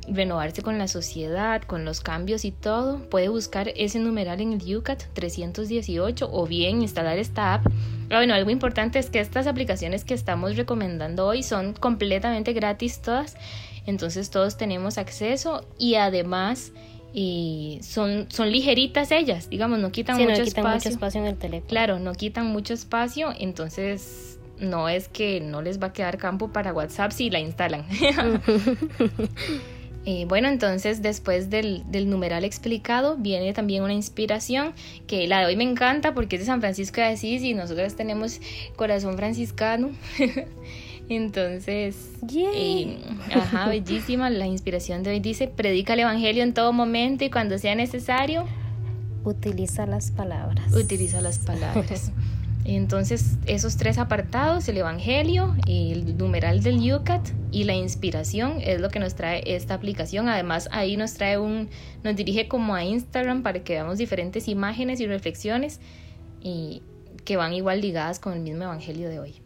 renovarse 0.08 0.62
con 0.62 0.78
la 0.78 0.88
sociedad, 0.88 1.64
con 1.64 1.84
los 1.84 2.02
cambios 2.02 2.46
y 2.46 2.52
todo, 2.52 3.00
puede 3.10 3.28
buscar 3.28 3.70
ese 3.76 4.00
numeral 4.00 4.40
en 4.42 4.54
el 4.54 4.78
UCAT 4.78 5.04
318 5.14 6.30
o 6.32 6.46
bien 6.46 6.82
instalar 6.82 7.18
esta 7.18 7.56
app. 7.56 7.66
Ah, 8.12 8.18
bueno, 8.18 8.36
algo 8.36 8.52
importante 8.52 9.00
es 9.00 9.10
que 9.10 9.20
estas 9.20 9.48
aplicaciones 9.48 10.06
que 10.06 10.14
estamos 10.14 10.58
recomendando 10.58 11.26
hoy 11.26 11.42
son 11.42 11.74
completamente 11.74 12.54
gratis 12.54 13.02
todas 13.02 13.36
entonces 13.86 14.30
todos 14.30 14.58
tenemos 14.58 14.98
acceso 14.98 15.66
y 15.78 15.96
además 15.96 16.72
eh, 17.18 17.80
son, 17.82 18.26
son 18.30 18.52
ligeritas 18.52 19.10
ellas, 19.12 19.50
digamos, 19.50 19.80
no 19.80 19.90
quitan, 19.90 20.18
mucho, 20.18 20.34
espacio. 20.34 21.22
en 21.22 21.28
el 21.28 21.38
teléfono. 21.38 21.70
Claro, 21.70 21.98
no 21.98 22.14
quitan 22.14 22.48
mucho 22.48 22.74
espacio, 22.74 23.34
entonces 23.40 24.38
no 24.60 24.90
es 24.90 25.08
que 25.08 25.40
no 25.40 25.62
les 25.62 25.82
va 25.82 25.88
a 25.88 25.94
quedar 25.94 26.18
campo 26.18 26.50
para 26.50 26.74
WhatsApp 26.74 27.12
si 27.12 27.30
la 27.30 27.40
instalan. 27.40 27.86
Eh, 30.08 30.26
bueno, 30.28 30.50
entonces 30.50 31.02
después 31.02 31.50
del, 31.50 31.82
del, 31.88 32.08
numeral 32.08 32.44
explicado 32.46 33.18
viene 33.18 33.54
también 33.54 33.82
una 33.82 33.94
inspiración 33.94 34.74
que 35.08 35.28
la 35.28 35.40
de 35.40 35.46
hoy 35.48 35.56
me 35.56 35.64
encanta 35.64 36.14
porque 36.14 36.36
es 36.36 36.44
de 36.44 36.46
San 36.46 36.60
Francisco 36.60 37.02
de 37.02 37.08
Asís 37.08 37.42
y 37.42 37.56
nosotros 37.56 37.96
tenemos 37.96 38.40
corazón 38.76 39.16
franciscano. 39.16 39.90
Entonces, 41.10 42.10
eh, 42.34 42.98
ajá, 43.34 43.68
bellísima. 43.68 44.30
La 44.30 44.48
inspiración 44.48 45.04
de 45.04 45.12
hoy 45.12 45.20
dice, 45.20 45.48
predica 45.48 45.94
el 45.94 46.00
Evangelio 46.00 46.44
en 46.44 46.54
todo 46.54 46.74
momento 46.74 47.24
y 47.24 47.30
cuando 47.30 47.58
sea 47.58 47.76
necesario. 47.76 48.46
Utiliza 49.24 49.86
las 49.86 50.12
palabras. 50.12 50.74
Utiliza 50.74 51.22
las 51.22 51.40
palabras. 51.40 52.12
Entonces, 52.66 53.38
esos 53.46 53.78
tres 53.78 54.00
apartados, 54.00 54.68
el 54.68 54.78
Evangelio, 54.78 55.56
el 55.68 56.18
numeral 56.18 56.64
del 56.64 56.82
Yucat 56.82 57.30
y 57.52 57.64
la 57.66 57.76
inspiración 57.76 58.58
es 58.60 58.82
lo 58.82 58.90
que 58.90 59.00
nos 59.00 59.14
trae 59.14 59.44
esta 59.56 59.76
aplicación. 59.76 60.28
Además, 60.28 60.68
ahí 60.72 60.98
nos 60.98 61.14
trae 61.14 61.38
un, 61.38 61.70
nos 62.04 62.16
dirige 62.16 62.48
como 62.48 62.74
a 62.74 62.84
Instagram 62.84 63.44
para 63.44 63.64
que 63.64 63.74
veamos 63.74 64.00
diferentes 64.00 64.48
imágenes 64.48 65.00
y 65.00 65.06
reflexiones 65.06 65.80
y 66.42 66.82
que 67.24 67.38
van 67.38 67.54
igual 67.54 67.82
ligadas 67.82 68.20
con 68.20 68.34
el 68.34 68.40
mismo 68.40 68.64
Evangelio 68.64 69.10
de 69.10 69.20
hoy. 69.20 69.45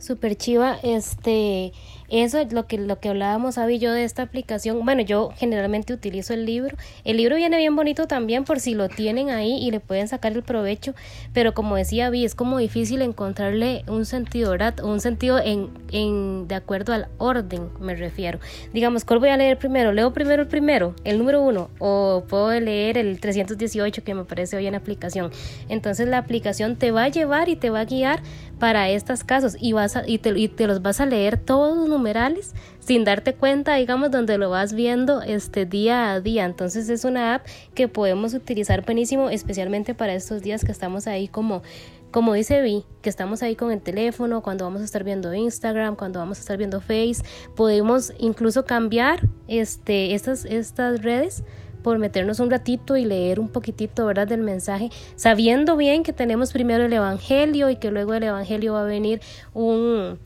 Super 0.00 0.34
chiva, 0.34 0.78
este, 0.82 1.72
eso 2.10 2.38
es 2.38 2.52
lo 2.52 2.66
que, 2.66 2.76
lo 2.76 2.98
que 2.98 3.08
hablábamos, 3.08 3.56
Abby 3.56 3.78
yo, 3.78 3.92
de 3.92 4.02
esta 4.02 4.22
aplicación. 4.22 4.84
Bueno, 4.84 5.02
yo 5.02 5.30
generalmente 5.36 5.92
utilizo 5.92 6.34
el 6.34 6.44
libro. 6.44 6.76
El 7.04 7.18
libro 7.18 7.36
viene 7.36 7.56
bien 7.56 7.76
bonito 7.76 8.08
también 8.08 8.44
por 8.44 8.58
si 8.58 8.74
lo 8.74 8.88
tienen 8.88 9.30
ahí 9.30 9.58
y 9.62 9.70
le 9.70 9.78
pueden 9.78 10.08
sacar 10.08 10.32
el 10.32 10.42
provecho. 10.42 10.92
Pero 11.32 11.54
como 11.54 11.76
decía 11.76 12.06
Abby, 12.06 12.24
es 12.24 12.34
como 12.34 12.58
difícil 12.58 13.00
encontrarle 13.02 13.84
un 13.86 14.06
sentido, 14.06 14.50
¿verdad? 14.50 14.82
Un 14.82 15.00
sentido 15.00 15.38
en, 15.38 15.70
en, 15.92 16.48
de 16.48 16.56
acuerdo 16.56 16.92
al 16.92 17.06
orden, 17.18 17.68
me 17.78 17.94
refiero. 17.94 18.40
Digamos, 18.72 19.04
¿cuál 19.04 19.20
voy 19.20 19.28
a 19.28 19.36
leer 19.36 19.56
primero? 19.56 19.92
¿Leo 19.92 20.12
primero 20.12 20.42
el 20.42 20.48
primero, 20.48 20.96
el 21.04 21.16
número 21.16 21.42
uno? 21.42 21.70
¿O 21.78 22.24
puedo 22.26 22.58
leer 22.58 22.98
el 22.98 23.20
318 23.20 24.02
que 24.02 24.14
me 24.14 24.24
parece 24.24 24.56
hoy 24.56 24.66
en 24.66 24.74
aplicación? 24.74 25.30
Entonces 25.68 26.08
la 26.08 26.18
aplicación 26.18 26.74
te 26.74 26.90
va 26.90 27.04
a 27.04 27.08
llevar 27.08 27.48
y 27.48 27.54
te 27.54 27.70
va 27.70 27.80
a 27.80 27.84
guiar 27.84 28.20
para 28.60 28.90
estos 28.90 29.24
casos 29.24 29.56
y, 29.58 29.72
vas 29.72 29.98
y, 30.06 30.18
te, 30.18 30.38
y 30.38 30.46
te 30.46 30.68
los 30.68 30.82
vas 30.82 31.00
a 31.00 31.06
leer 31.06 31.38
todos 31.38 31.88
numerales 31.88 32.54
sin 32.78 33.04
darte 33.04 33.34
cuenta, 33.34 33.74
digamos, 33.74 34.12
donde 34.12 34.38
lo 34.38 34.50
vas 34.50 34.74
viendo 34.74 35.22
este 35.22 35.66
día 35.66 36.12
a 36.12 36.20
día. 36.20 36.44
Entonces 36.44 36.88
es 36.88 37.04
una 37.04 37.34
app 37.34 37.46
que 37.74 37.88
podemos 37.88 38.34
utilizar 38.34 38.84
buenísimo, 38.84 39.30
especialmente 39.30 39.94
para 39.94 40.14
estos 40.14 40.42
días 40.42 40.64
que 40.64 40.70
estamos 40.70 41.08
ahí 41.08 41.26
como 41.26 41.62
como 42.10 42.34
dice 42.34 42.60
Vi, 42.60 42.84
que 43.02 43.08
estamos 43.08 43.40
ahí 43.44 43.54
con 43.54 43.70
el 43.70 43.80
teléfono, 43.80 44.42
cuando 44.42 44.64
vamos 44.64 44.80
a 44.82 44.84
estar 44.84 45.04
viendo 45.04 45.32
Instagram, 45.32 45.94
cuando 45.94 46.18
vamos 46.18 46.38
a 46.38 46.40
estar 46.40 46.58
viendo 46.58 46.80
Face, 46.80 47.22
podemos 47.54 48.12
incluso 48.18 48.64
cambiar 48.64 49.28
este, 49.46 50.14
estas, 50.14 50.44
estas 50.44 51.02
redes 51.02 51.44
por 51.82 51.98
meternos 51.98 52.40
un 52.40 52.50
ratito 52.50 52.96
y 52.96 53.04
leer 53.04 53.40
un 53.40 53.48
poquitito, 53.48 54.06
¿verdad?, 54.06 54.28
del 54.28 54.42
mensaje, 54.42 54.90
sabiendo 55.16 55.76
bien 55.76 56.02
que 56.02 56.12
tenemos 56.12 56.52
primero 56.52 56.84
el 56.84 56.92
Evangelio 56.92 57.70
y 57.70 57.76
que 57.76 57.90
luego 57.90 58.12
del 58.12 58.24
Evangelio 58.24 58.74
va 58.74 58.82
a 58.82 58.84
venir 58.84 59.20
un, 59.54 60.18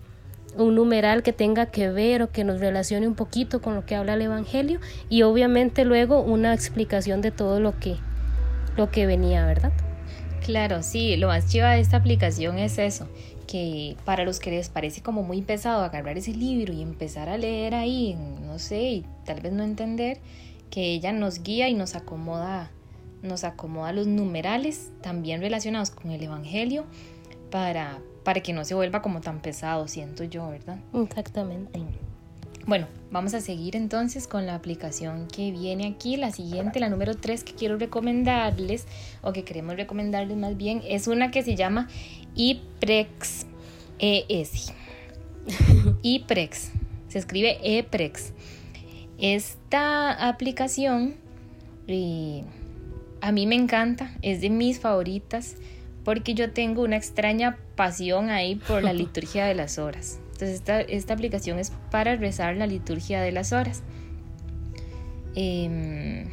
un 0.56 0.75
numeral 0.75 1.23
que 1.23 1.32
tenga 1.32 1.66
que 1.66 1.90
ver 1.90 2.23
o 2.23 2.30
que 2.30 2.44
nos 2.44 2.61
relacione 2.61 3.06
un 3.06 3.14
poquito 3.14 3.61
con 3.61 3.75
lo 3.75 3.84
que 3.87 3.94
habla 3.94 4.14
el 4.14 4.23
Evangelio 4.23 4.80
y 5.08 5.23
obviamente 5.23 5.84
luego 5.84 6.20
una 6.20 6.54
explicación 6.54 7.20
de 7.20 7.30
todo 7.30 7.61
lo 7.61 7.78
que, 7.78 7.96
lo 8.76 8.90
que 8.90 9.06
venía, 9.06 9.46
¿verdad? 9.46 9.73
Claro, 10.44 10.82
sí, 10.82 11.16
lo 11.16 11.28
más 11.28 11.49
chiva 11.49 11.73
de 11.73 11.80
esta 11.80 11.96
aplicación 11.96 12.58
es 12.58 12.76
eso, 12.78 13.08
que 13.46 13.96
para 14.04 14.25
los 14.25 14.40
que 14.40 14.50
les 14.50 14.68
parece 14.68 15.00
como 15.00 15.23
muy 15.23 15.40
pesado 15.40 15.82
agarrar 15.82 16.18
ese 16.18 16.32
libro 16.32 16.73
y 16.75 16.82
empezar 16.82 17.30
a 17.30 17.38
leer 17.38 17.75
ahí, 17.75 18.14
no 18.42 18.58
sé, 18.58 18.82
y 18.82 19.06
tal 19.25 19.40
vez 19.40 19.52
no 19.52 19.64
entender, 19.64 20.18
que 20.75 20.93
ella 20.93 21.12
nos 21.12 21.45
guía 21.45 21.69
y 21.69 21.75
nos 21.75 21.95
acomoda, 21.95 22.69
nos 23.23 23.45
acomoda 23.45 23.93
los 23.93 24.09
numerales 24.09 24.90
también 25.02 25.40
relacionados 25.40 25.93
con 25.93 26.11
el 26.11 26.21
Evangelio 26.21 26.85
para, 27.52 28.00
para 28.25 28.40
que 28.40 28.52
no 28.52 28.64
se 28.64 28.75
vuelva 28.75 29.00
como 29.00 29.21
tan 29.21 29.40
pesado, 29.40 29.87
siento 29.87 30.25
yo, 30.25 30.50
¿verdad? 30.50 30.78
Exactamente. 30.93 31.81
Bueno, 32.66 32.88
vamos 33.12 33.35
a 33.35 33.40
seguir 33.40 33.76
entonces 33.76 34.26
con 34.26 34.47
la 34.47 34.57
aplicación 34.57 35.28
que 35.28 35.52
viene 35.52 35.87
aquí. 35.87 36.16
La 36.16 36.33
siguiente, 36.33 36.81
la 36.81 36.88
número 36.88 37.14
3 37.14 37.45
que 37.45 37.52
quiero 37.52 37.76
recomendarles, 37.78 38.87
o 39.23 39.33
que 39.33 39.45
queremos 39.45 39.76
recomendarles 39.76 40.37
más 40.37 40.57
bien, 40.57 40.83
es 40.88 41.07
una 41.07 41.31
que 41.31 41.45
se 41.45 41.54
llama 41.54 41.88
iPrex 42.35 43.47
ES. 44.00 44.73
iPrex, 46.02 46.73
se 47.07 47.19
escribe 47.19 47.59
EPREX. 47.62 48.33
Esta 49.26 50.28
aplicación 50.28 51.14
eh, 51.88 52.45
a 53.23 53.33
mí 53.33 53.47
me 53.47 53.54
encanta, 53.54 54.12
es 54.21 54.43
de 54.43 54.50
mis 54.50 54.81
favoritas 54.81 55.57
porque 56.04 56.35
yo 56.35 56.52
tengo 56.52 56.83
una 56.83 56.97
extraña 56.97 57.57
pasión 57.75 58.28
ahí 58.28 58.57
por 58.57 58.83
la 58.83 58.93
liturgia 58.93 59.47
de 59.47 59.54
las 59.54 59.78
horas. 59.78 60.21
Entonces 60.33 60.62
esta, 60.88 61.14
aplicación 61.14 61.59
es 61.59 61.73
para 61.90 62.16
rezar 62.16 62.54
la 62.59 62.66
liturgia 62.66 63.23
de 63.23 63.33
las 63.33 63.54
horas. 63.54 63.83
Em, 65.35 66.26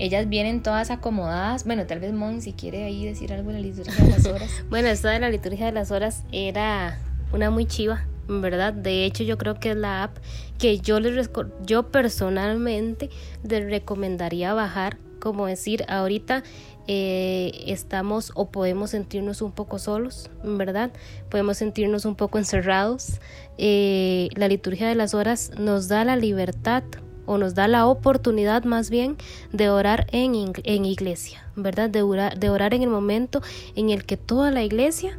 ellas 0.00 0.28
vienen 0.28 0.60
todas 0.60 0.90
acomodadas. 0.90 1.64
Bueno, 1.64 1.86
tal 1.86 2.00
vez 2.00 2.12
Mon, 2.12 2.42
si 2.42 2.52
quiere 2.52 2.82
ahí 2.82 3.06
decir 3.06 3.32
algo 3.32 3.52
de 3.52 3.60
la 3.60 3.60
liturgia 3.60 4.04
de 4.04 4.10
las 4.10 4.26
horas. 4.26 4.50
bueno, 4.70 4.88
esta 4.88 5.10
de 5.10 5.20
la 5.20 5.30
liturgia 5.30 5.66
de 5.66 5.72
las 5.72 5.92
horas 5.92 6.24
era 6.32 6.98
una 7.32 7.52
muy 7.52 7.64
chiva 7.64 8.08
De 8.28 9.04
hecho, 9.04 9.24
yo 9.24 9.38
creo 9.38 9.54
que 9.54 9.70
es 9.70 9.76
la 9.76 10.04
app 10.04 10.18
que 10.58 10.78
yo 10.78 11.00
les 11.00 11.30
yo 11.66 11.90
personalmente 11.90 13.10
les 13.42 13.68
recomendaría 13.68 14.54
bajar, 14.54 14.98
como 15.18 15.46
decir, 15.46 15.84
ahorita 15.88 16.42
eh, 16.88 17.64
estamos 17.66 18.32
o 18.34 18.50
podemos 18.50 18.90
sentirnos 18.90 19.42
un 19.42 19.52
poco 19.52 19.78
solos, 19.78 20.30
¿verdad? 20.42 20.92
Podemos 21.30 21.56
sentirnos 21.56 22.04
un 22.04 22.16
poco 22.16 22.38
encerrados. 22.38 23.20
Eh, 23.58 24.28
la 24.34 24.48
liturgia 24.48 24.88
de 24.88 24.94
las 24.94 25.14
horas 25.14 25.52
nos 25.58 25.88
da 25.88 26.04
la 26.04 26.16
libertad 26.16 26.82
o 27.26 27.38
nos 27.38 27.54
da 27.54 27.68
la 27.68 27.86
oportunidad 27.86 28.64
más 28.64 28.90
bien 28.90 29.16
de 29.52 29.70
orar 29.70 30.06
en, 30.10 30.52
en 30.64 30.84
iglesia, 30.84 31.46
¿verdad? 31.54 31.88
De 31.88 32.02
orar, 32.02 32.38
de 32.38 32.50
orar 32.50 32.74
en 32.74 32.82
el 32.82 32.90
momento 32.90 33.42
en 33.76 33.90
el 33.90 34.04
que 34.04 34.16
toda 34.16 34.50
la 34.50 34.64
iglesia 34.64 35.18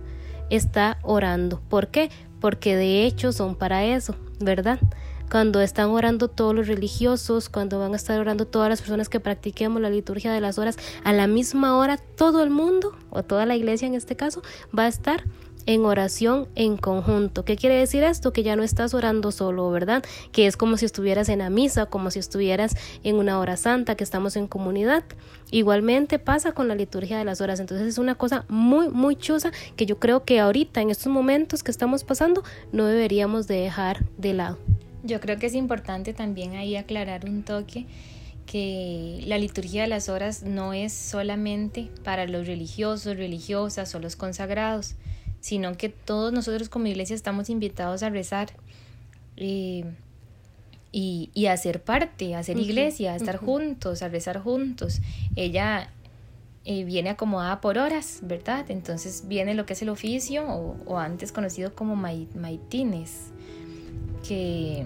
está 0.50 1.00
orando. 1.04 1.62
¿Por 1.70 1.88
qué? 1.88 2.10
Porque 2.44 2.76
de 2.76 3.06
hecho 3.06 3.32
son 3.32 3.56
para 3.56 3.86
eso, 3.86 4.18
¿verdad? 4.42 4.78
Cuando 5.32 5.62
están 5.62 5.92
orando 5.92 6.28
todos 6.28 6.54
los 6.54 6.68
religiosos, 6.68 7.48
cuando 7.48 7.80
van 7.80 7.94
a 7.94 7.96
estar 7.96 8.20
orando 8.20 8.46
todas 8.46 8.68
las 8.68 8.82
personas 8.82 9.08
que 9.08 9.22
practiquemos 9.22 9.82
la 9.82 9.90
liturgia 9.90 10.34
de 10.34 10.42
las 10.42 10.58
horas, 10.58 10.78
a 11.06 11.14
la 11.14 11.26
misma 11.26 11.78
hora 11.78 11.96
todo 11.96 12.44
el 12.44 12.50
mundo, 12.50 12.98
o 13.12 13.24
toda 13.24 13.46
la 13.46 13.56
iglesia 13.56 13.88
en 13.88 13.96
este 13.96 14.18
caso, 14.18 14.42
va 14.78 14.84
a 14.84 14.88
estar 14.90 15.24
en 15.66 15.86
oración 15.86 16.48
en 16.56 16.78
conjunto. 16.78 17.46
¿Qué 17.46 17.56
quiere 17.56 17.76
decir 17.76 18.04
esto? 18.04 18.34
Que 18.34 18.44
ya 18.44 18.56
no 18.56 18.64
estás 18.64 18.94
orando 18.94 19.32
solo, 19.32 19.70
¿verdad? 19.72 20.04
Que 20.32 20.48
es 20.48 20.58
como 20.58 20.78
si 20.78 20.86
estuvieras 20.86 21.30
en 21.30 21.40
la 21.40 21.50
misa, 21.50 21.86
como 21.86 22.12
si 22.12 22.20
estuvieras 22.20 22.76
en 23.04 23.16
una 23.16 23.40
hora 23.40 23.58
santa, 23.58 23.96
que 23.96 24.04
estamos 24.04 24.36
en 24.36 24.48
comunidad. 24.48 25.04
Igualmente 25.52 26.20
pasa 26.20 26.54
con 26.54 26.68
la 26.68 26.76
liturgia 26.76 27.18
de 27.18 27.26
las 27.26 27.42
horas. 27.42 27.60
Entonces 27.60 27.88
es 27.88 27.98
una 27.98 28.16
cosa 28.16 28.46
muy, 28.50 28.90
muy 28.90 29.16
chusa 29.16 29.52
que 29.76 29.86
yo 29.86 30.00
creo 30.00 30.24
que 30.24 30.40
ahorita, 30.40 30.82
en 30.82 30.90
estos 30.90 31.12
momentos 31.12 31.64
que 31.64 31.72
estamos 31.72 32.04
pasando, 32.04 32.44
no 32.72 32.86
deberíamos 32.86 33.48
de 33.48 33.56
dejar 33.56 34.06
de 34.18 34.34
lado. 34.34 34.58
Yo 35.04 35.20
creo 35.20 35.38
que 35.38 35.48
es 35.48 35.54
importante 35.54 36.14
también 36.14 36.56
ahí 36.56 36.76
aclarar 36.76 37.26
un 37.26 37.44
toque 37.44 37.86
que 38.46 39.24
la 39.26 39.38
liturgia 39.38 39.84
de 39.84 39.88
las 39.88 40.10
horas 40.10 40.44
no 40.44 40.74
es 40.74 40.94
solamente 40.94 41.90
para 42.04 42.26
los 42.26 42.48
religiosos, 42.48 43.18
religiosas 43.18 43.94
o 43.96 44.00
los 44.00 44.16
consagrados, 44.16 44.96
sino 45.44 45.76
que 45.76 45.90
todos 45.90 46.32
nosotros 46.32 46.70
como 46.70 46.88
iglesia 46.88 47.18
estamos 47.18 47.50
invitados 47.50 48.02
a 48.02 48.10
rezar. 48.10 48.54
Eh, 49.36 49.84
y, 50.94 51.32
y, 51.34 51.48
a 51.48 51.58
ser 51.58 51.84
parte, 51.84 52.34
a 52.34 52.44
ser 52.44 52.58
iglesia, 52.58 53.12
a 53.12 53.16
estar 53.18 53.36
juntos, 53.36 54.04
a 54.04 54.08
rezar 54.08 54.40
juntos. 54.40 55.02
Ella 55.36 55.90
eh, 56.64 56.86
viene 56.86 57.10
acomodada 57.10 57.60
por 57.60 57.78
horas, 57.78 58.20
¿verdad? 58.22 58.72
Entonces 58.72 59.26
viene 59.28 59.54
lo 59.54 59.66
que 59.66 59.74
es 59.74 59.82
el 59.82 59.90
oficio, 59.90 60.48
o, 60.48 60.98
antes 60.98 61.34
conocido 61.34 61.76
como 61.76 61.98
maitines, 61.98 63.34
que 64.26 64.86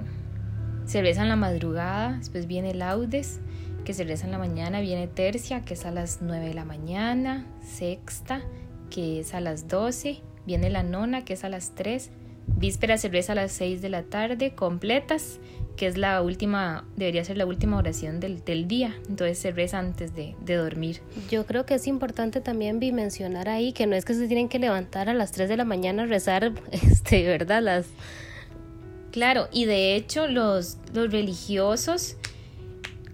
se 0.88 1.02
reza 1.04 1.22
en 1.22 1.30
la 1.30 1.36
madrugada, 1.36 2.18
después 2.18 2.48
viene 2.48 2.74
laudes, 2.74 3.42
que 3.86 3.94
se 3.94 4.06
reza 4.06 4.26
en 4.26 4.32
la 4.32 4.40
mañana, 4.40 4.82
viene 4.82 5.08
tercia, 5.08 5.62
que 5.66 5.76
es 5.76 5.86
a 5.86 5.92
las 5.92 6.24
9 6.24 6.48
de 6.48 6.54
la 6.56 6.66
mañana, 6.66 7.46
sexta, 7.64 8.42
que 8.90 9.20
es 9.20 9.36
a 9.36 9.40
las 9.40 9.68
12, 9.68 10.22
viene 10.48 10.72
la 10.72 10.82
nona, 10.82 11.24
que 11.26 11.34
es 11.34 11.44
a 11.44 11.50
las 11.50 11.76
3, 11.76 12.10
víspera 12.48 12.98
se 12.98 13.10
reza 13.10 13.34
a 13.34 13.36
las 13.36 13.52
6 13.52 13.82
de 13.82 13.90
la 13.90 14.04
tarde, 14.04 14.56
completas, 14.56 15.40
que 15.76 15.86
es 15.86 15.98
la 15.98 16.22
última, 16.24 16.86
debería 16.96 17.24
ser 17.24 17.38
la 17.38 17.46
última 17.46 17.78
oración 17.78 18.20
del, 18.20 18.44
del 18.44 18.68
día, 18.68 18.96
entonces 19.10 19.38
se 19.38 19.52
reza 19.52 19.78
antes 19.78 20.16
de, 20.16 20.36
de, 20.42 20.56
dormir. 20.56 21.02
Yo 21.30 21.46
creo 21.46 21.66
que 21.66 21.76
es 21.76 21.86
importante 21.86 22.42
también 22.42 22.80
mencionar 22.80 23.50
ahí 23.50 23.74
que 23.74 23.86
no 23.86 23.96
es 23.96 24.06
que 24.06 24.16
se 24.16 24.26
tienen 24.28 24.50
que 24.50 24.58
levantar 24.58 25.10
a 25.10 25.14
las 25.14 25.34
3 25.34 25.50
de 25.50 25.58
la 25.58 25.66
mañana 25.66 26.04
a 26.04 26.06
rezar, 26.08 26.54
este, 26.72 27.28
¿verdad? 27.28 27.62
Las... 27.62 27.88
Claro, 29.12 29.50
y 29.52 29.66
de 29.66 29.96
hecho 29.96 30.28
los, 30.28 30.78
los 30.94 31.12
religiosos 31.12 32.16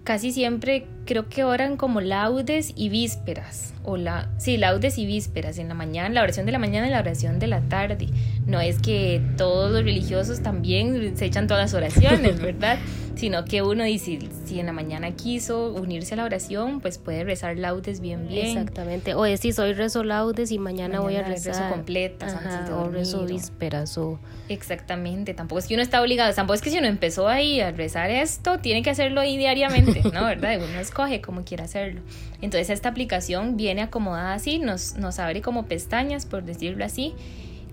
casi 0.04 0.32
siempre 0.32 0.86
creo 1.06 1.28
que 1.28 1.44
oran 1.44 1.76
como 1.76 2.00
laudes 2.00 2.72
y 2.76 2.90
vísperas. 2.90 3.74
O 3.82 3.96
la, 3.96 4.30
sí, 4.38 4.56
laudes 4.56 4.98
y 4.98 5.06
vísperas 5.06 5.58
en 5.58 5.68
la 5.68 5.74
mañana, 5.74 6.08
la 6.10 6.22
oración 6.22 6.46
de 6.46 6.52
la 6.52 6.58
mañana 6.58 6.86
y 6.86 6.90
la 6.90 7.00
oración 7.00 7.38
de 7.38 7.46
la 7.46 7.60
tarde. 7.62 8.08
No 8.46 8.60
es 8.60 8.78
que 8.78 9.20
todos 9.36 9.72
los 9.72 9.82
religiosos 9.82 10.42
también 10.42 11.16
se 11.16 11.24
echan 11.24 11.46
todas 11.46 11.64
las 11.64 11.74
oraciones, 11.74 12.40
¿verdad? 12.40 12.78
Sino 13.16 13.44
que 13.44 13.62
uno 13.62 13.84
dice, 13.84 14.18
si 14.44 14.58
en 14.58 14.66
la 14.66 14.72
mañana 14.72 15.12
quiso 15.12 15.72
unirse 15.72 16.14
a 16.14 16.16
la 16.16 16.24
oración, 16.24 16.80
pues 16.80 16.98
puede 16.98 17.24
rezar 17.24 17.56
laudes 17.56 18.00
bien, 18.00 18.26
bien. 18.26 18.46
Exactamente. 18.46 19.14
O 19.14 19.24
si 19.36 19.52
soy 19.52 19.72
rezo 19.72 20.02
laudes 20.02 20.50
y 20.50 20.58
mañana, 20.58 21.00
voy 21.00 21.16
a 21.16 21.22
rezar. 21.22 21.54
Rezo 21.54 21.68
completas 21.70 22.34
antes 22.34 22.68
de 22.68 22.74
O 22.74 22.90
rezo 22.90 23.24
vísperas 23.24 23.96
o... 23.98 24.18
Exactamente. 24.48 25.32
Tampoco 25.32 25.60
es 25.60 25.66
que 25.66 25.74
uno 25.74 25.82
está 25.82 26.02
obligado, 26.02 26.32
tampoco 26.34 26.54
es 26.54 26.62
que 26.62 26.70
si 26.70 26.78
uno 26.78 26.88
empezó 26.88 27.28
ahí 27.28 27.60
a 27.60 27.70
rezar 27.70 28.10
esto, 28.10 28.58
tiene 28.58 28.82
que 28.82 28.90
hacerlo 28.90 29.20
ahí 29.20 29.36
diariamente, 29.36 30.02
¿no? 30.12 30.24
¿Verdad? 30.24 30.58
Uno 30.58 30.80
escoge 30.80 31.20
como 31.20 31.44
quiera 31.44 31.64
hacerlo. 31.64 32.00
Entonces 32.42 32.70
esta 32.70 32.88
aplicación 32.88 33.56
viene 33.56 33.82
acomodada 33.82 34.34
así, 34.34 34.58
nos, 34.58 34.96
nos 34.96 35.18
abre 35.18 35.40
como 35.40 35.66
pestañas, 35.66 36.26
por 36.26 36.44
decirlo 36.44 36.84
así, 36.84 37.14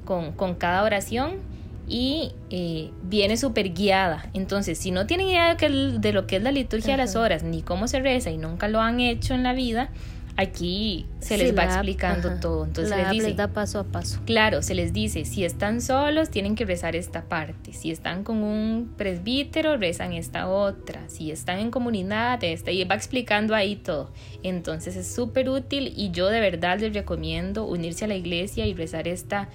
con, 0.06 0.32
con 0.34 0.56
cada 0.56 0.84
oración 0.84 1.40
y 1.88 2.32
eh, 2.50 2.92
viene 3.04 3.38
súper 3.38 3.74
guiada. 3.74 4.30
Entonces, 4.34 4.78
si 4.78 4.92
no 4.92 5.08
tienen 5.08 5.28
idea 5.28 5.50
de, 5.50 5.58
que, 5.58 5.70
de 5.70 6.14
lo 6.14 6.28
que 6.28 6.38
es 6.38 6.44
la 6.44 6.52
liturgia 6.52 6.94
de 6.94 6.98
las 6.98 7.16
horas, 7.16 7.44
ni 7.44 7.62
cómo 7.62 7.88
se 7.88 8.00
reza 8.00 8.32
y 8.32 8.38
nunca 8.38 8.68
lo 8.68 8.80
han 8.80 9.00
hecho 9.00 9.34
en 9.34 9.44
la 9.44 9.54
vida, 9.54 9.90
aquí 10.38 11.06
se 11.20 11.38
les 11.38 11.56
va 11.58 11.66
explicando 11.66 12.40
todo. 12.40 12.66
Entonces 12.66 12.96
les 12.96 13.10
dice, 13.12 13.34
da 13.34 13.50
paso 13.50 13.80
a 13.80 13.84
paso. 13.84 14.20
Claro, 14.26 14.62
se 14.62 14.74
les 14.74 14.94
dice, 14.94 15.26
si 15.26 15.44
están 15.44 15.82
solos, 15.82 16.30
tienen 16.30 16.56
que 16.56 16.66
rezar 16.66 16.96
esta 16.96 17.24
parte. 17.24 17.74
Si 17.74 17.92
están 17.92 18.24
con 18.24 18.44
un 18.44 18.94
presbítero, 18.98 19.78
rezan 19.78 20.14
esta 20.14 20.48
otra. 20.48 21.10
Si 21.10 21.32
están 21.32 21.60
en 21.60 21.72
comunidad, 21.72 22.44
esta. 22.44 22.72
Y 22.72 22.84
va 22.86 22.96
explicando 22.96 23.56
ahí 23.56 23.76
todo. 23.76 24.12
Entonces 24.44 24.96
es 24.96 25.14
súper 25.14 25.50
útil 25.50 25.94
y 25.96 26.12
yo 26.12 26.30
de 26.30 26.40
verdad 26.40 26.80
les 26.80 26.94
recomiendo 26.94 27.66
unirse 27.66 28.06
a 28.06 28.08
la 28.08 28.16
iglesia 28.16 28.66
y 28.66 28.74
rezar 28.74 29.08
esta, 29.08 29.50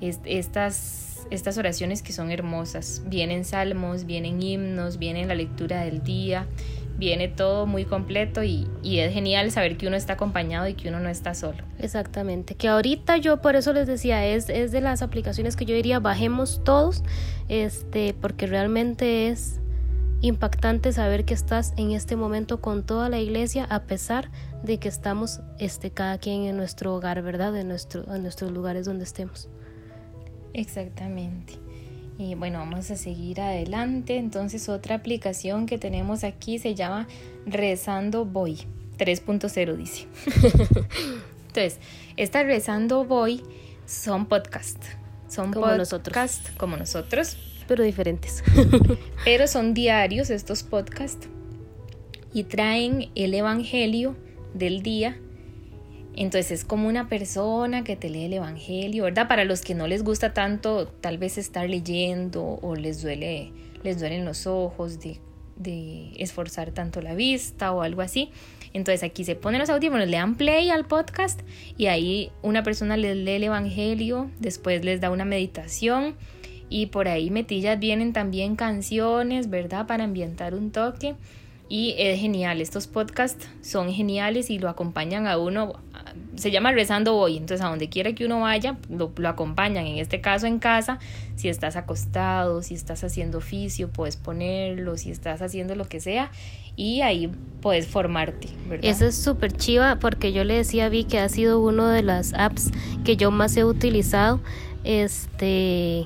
estas 0.00 1.13
estas 1.30 1.58
oraciones 1.58 2.02
que 2.02 2.12
son 2.12 2.30
hermosas. 2.30 3.02
Vienen 3.06 3.44
salmos, 3.44 4.04
vienen 4.04 4.42
himnos, 4.42 4.98
viene 4.98 5.26
la 5.26 5.34
lectura 5.34 5.82
del 5.82 6.02
día 6.02 6.46
viene 6.96 7.28
todo 7.28 7.66
muy 7.66 7.84
completo 7.84 8.42
y, 8.42 8.68
es 8.84 9.12
genial 9.12 9.50
saber 9.50 9.76
que 9.76 9.86
uno 9.86 9.96
está 9.96 10.14
acompañado 10.14 10.68
y 10.68 10.74
que 10.74 10.88
uno 10.88 11.00
no 11.00 11.08
está 11.08 11.34
solo. 11.34 11.58
Exactamente, 11.78 12.54
que 12.54 12.68
ahorita 12.68 13.16
yo 13.16 13.40
por 13.40 13.56
eso 13.56 13.72
les 13.72 13.86
decía, 13.86 14.24
es, 14.26 14.48
es 14.48 14.72
de 14.72 14.80
las 14.80 15.02
aplicaciones 15.02 15.56
que 15.56 15.64
yo 15.64 15.74
diría 15.74 15.98
bajemos 15.98 16.62
todos, 16.64 17.02
este, 17.48 18.14
porque 18.14 18.46
realmente 18.46 19.28
es 19.28 19.60
impactante 20.20 20.92
saber 20.92 21.24
que 21.24 21.34
estás 21.34 21.74
en 21.76 21.90
este 21.90 22.16
momento 22.16 22.60
con 22.60 22.84
toda 22.84 23.08
la 23.08 23.18
iglesia 23.18 23.66
a 23.68 23.82
pesar 23.82 24.30
de 24.62 24.78
que 24.78 24.88
estamos 24.88 25.40
este, 25.58 25.90
cada 25.90 26.16
quien 26.18 26.44
en 26.44 26.56
nuestro 26.56 26.94
hogar, 26.94 27.20
¿verdad? 27.22 27.54
En, 27.56 27.68
nuestro, 27.68 28.14
en 28.14 28.22
nuestros 28.22 28.50
lugares 28.50 28.86
donde 28.86 29.04
estemos. 29.04 29.48
Exactamente. 30.54 31.54
Y 32.16 32.36
bueno, 32.36 32.60
vamos 32.60 32.90
a 32.90 32.96
seguir 32.96 33.40
adelante. 33.40 34.16
Entonces 34.16 34.68
otra 34.68 34.94
aplicación 34.94 35.66
que 35.66 35.78
tenemos 35.78 36.24
aquí 36.24 36.58
se 36.58 36.74
llama 36.74 37.06
Rezando 37.44 38.24
Voy 38.24 38.60
3.0 38.98 39.76
dice. 39.76 40.06
Entonces, 41.48 41.78
esta 42.16 42.42
Rezando 42.42 43.04
Voy 43.04 43.42
son 43.86 44.26
podcasts. 44.26 44.86
Son 45.28 45.52
como 45.52 45.66
nosotros. 45.66 46.40
como 46.56 46.76
nosotros. 46.76 47.36
Pero 47.66 47.82
diferentes. 47.82 48.44
pero 49.24 49.48
son 49.48 49.74
diarios 49.74 50.30
estos 50.30 50.62
podcasts 50.62 51.28
y 52.32 52.44
traen 52.44 53.10
el 53.14 53.34
Evangelio 53.34 54.16
del 54.52 54.82
día 54.82 55.18
entonces 56.16 56.52
es 56.52 56.64
como 56.64 56.88
una 56.88 57.08
persona 57.08 57.84
que 57.84 57.96
te 57.96 58.08
lee 58.08 58.24
el 58.24 58.34
Evangelio, 58.34 59.04
¿verdad? 59.04 59.28
Para 59.28 59.44
los 59.44 59.62
que 59.62 59.74
no 59.74 59.86
les 59.86 60.04
gusta 60.04 60.32
tanto 60.32 60.86
tal 60.86 61.18
vez 61.18 61.38
estar 61.38 61.68
leyendo 61.68 62.58
o 62.62 62.76
les 62.76 63.02
duele, 63.02 63.52
les 63.82 63.98
duelen 63.98 64.24
los 64.24 64.46
ojos 64.46 64.98
de, 65.00 65.20
esforzar 66.16 66.72
tanto 66.72 67.00
la 67.00 67.14
vista 67.14 67.72
o 67.72 67.82
algo 67.82 68.02
así. 68.02 68.30
Entonces 68.72 69.02
aquí 69.04 69.24
se 69.24 69.36
ponen 69.36 69.60
los 69.60 69.70
audífonos, 69.70 70.08
le 70.08 70.16
dan 70.16 70.36
play 70.36 70.70
al 70.70 70.84
podcast 70.84 71.40
y 71.76 71.86
ahí 71.86 72.30
una 72.42 72.62
persona 72.62 72.96
les 72.96 73.16
lee 73.16 73.32
el 73.32 73.44
Evangelio, 73.44 74.30
después 74.40 74.84
les 74.84 75.00
da 75.00 75.10
una 75.10 75.24
meditación 75.24 76.16
y 76.68 76.86
por 76.86 77.08
ahí 77.08 77.30
metillas 77.30 77.78
vienen 77.78 78.12
también 78.12 78.56
canciones, 78.56 79.48
¿verdad? 79.48 79.86
Para 79.86 80.04
ambientar 80.04 80.54
un 80.54 80.70
toque. 80.70 81.14
Y 81.68 81.94
es 81.96 82.20
genial, 82.20 82.60
estos 82.60 82.86
podcasts 82.86 83.48
son 83.62 83.90
geniales 83.90 84.50
y 84.50 84.58
lo 84.58 84.68
acompañan 84.68 85.26
a 85.26 85.38
uno, 85.38 85.80
se 86.36 86.50
llama 86.50 86.72
Rezando 86.72 87.16
Hoy, 87.16 87.38
entonces 87.38 87.64
a 87.64 87.70
donde 87.70 87.88
quiera 87.88 88.12
que 88.12 88.26
uno 88.26 88.40
vaya, 88.40 88.76
lo, 88.90 89.12
acompañan, 89.26 89.86
en 89.86 89.96
este 89.96 90.20
caso 90.20 90.46
en 90.46 90.58
casa, 90.58 90.98
si 91.36 91.48
estás 91.48 91.76
acostado, 91.76 92.62
si 92.62 92.74
estás 92.74 93.02
haciendo 93.02 93.38
oficio, 93.38 93.88
puedes 93.88 94.16
ponerlo, 94.16 94.98
si 94.98 95.10
estás 95.10 95.40
haciendo 95.40 95.74
lo 95.74 95.86
que 95.86 96.00
sea, 96.00 96.30
y 96.76 97.00
ahí 97.00 97.30
puedes 97.62 97.86
formarte. 97.86 98.48
¿verdad? 98.68 98.84
Eso 98.84 99.06
es 99.06 99.16
súper 99.16 99.52
chiva 99.52 99.98
porque 99.98 100.32
yo 100.32 100.44
le 100.44 100.54
decía 100.54 100.86
a 100.86 100.88
Vi 100.90 101.04
que 101.04 101.18
ha 101.18 101.28
sido 101.30 101.60
uno 101.60 101.88
de 101.88 102.02
las 102.02 102.34
apps 102.34 102.72
que 103.04 103.16
yo 103.16 103.30
más 103.30 103.56
he 103.56 103.64
utilizado, 103.64 104.40
este, 104.84 106.04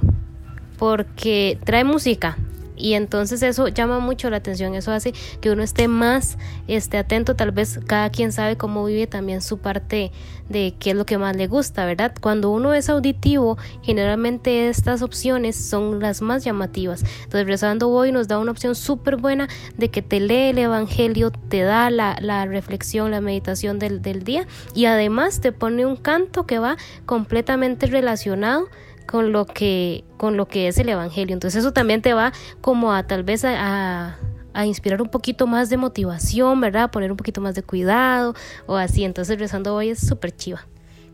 porque 0.78 1.58
trae 1.64 1.82
música, 1.82 2.38
y 2.78 2.94
entonces 2.94 3.42
eso 3.42 3.68
llama 3.68 3.98
mucho 3.98 4.30
la 4.30 4.38
atención, 4.38 4.74
eso 4.74 4.92
hace 4.92 5.12
que 5.40 5.50
uno 5.50 5.62
esté 5.62 5.88
más 5.88 6.38
este, 6.66 6.98
atento, 6.98 7.36
tal 7.36 7.52
vez 7.52 7.80
cada 7.86 8.10
quien 8.10 8.32
sabe 8.32 8.56
cómo 8.56 8.84
vive 8.84 9.06
también 9.06 9.42
su 9.42 9.58
parte 9.58 10.12
de 10.48 10.74
qué 10.78 10.90
es 10.90 10.96
lo 10.96 11.04
que 11.04 11.18
más 11.18 11.36
le 11.36 11.46
gusta, 11.46 11.84
¿verdad? 11.84 12.14
Cuando 12.20 12.50
uno 12.50 12.72
es 12.74 12.88
auditivo, 12.88 13.58
generalmente 13.82 14.68
estas 14.68 15.02
opciones 15.02 15.56
son 15.56 16.00
las 16.00 16.22
más 16.22 16.44
llamativas. 16.44 17.04
Entonces, 17.24 17.46
Rezando 17.46 17.90
Hoy 17.90 18.12
nos 18.12 18.28
da 18.28 18.38
una 18.38 18.50
opción 18.50 18.74
súper 18.74 19.16
buena 19.16 19.48
de 19.76 19.90
que 19.90 20.02
te 20.02 20.20
lee 20.20 20.50
el 20.50 20.58
Evangelio, 20.58 21.30
te 21.30 21.62
da 21.62 21.90
la, 21.90 22.16
la 22.20 22.46
reflexión, 22.46 23.10
la 23.10 23.20
meditación 23.20 23.78
del, 23.78 24.00
del 24.00 24.24
día 24.24 24.46
y 24.74 24.86
además 24.86 25.40
te 25.40 25.52
pone 25.52 25.84
un 25.84 25.96
canto 25.96 26.46
que 26.46 26.58
va 26.58 26.76
completamente 27.06 27.86
relacionado 27.86 28.68
con 29.08 29.32
lo 29.32 29.46
que 29.46 30.04
con 30.18 30.36
lo 30.36 30.46
que 30.46 30.68
es 30.68 30.78
el 30.78 30.88
evangelio. 30.90 31.32
Entonces 31.32 31.60
eso 31.60 31.72
también 31.72 32.02
te 32.02 32.12
va 32.12 32.32
como 32.60 32.92
a 32.92 33.06
tal 33.06 33.24
vez 33.24 33.44
a, 33.44 34.18
a, 34.52 34.66
inspirar 34.66 35.00
un 35.00 35.08
poquito 35.08 35.46
más 35.46 35.70
de 35.70 35.78
motivación 35.78 36.60
verdad 36.60 36.90
poner 36.90 37.10
un 37.10 37.16
poquito 37.16 37.40
más 37.40 37.54
de 37.54 37.62
cuidado 37.62 38.34
o 38.66 38.76
así. 38.76 39.04
Entonces 39.04 39.38
rezando 39.38 39.74
hoy 39.74 39.88
es 39.90 40.06
súper 40.06 40.36
chiva. 40.36 40.66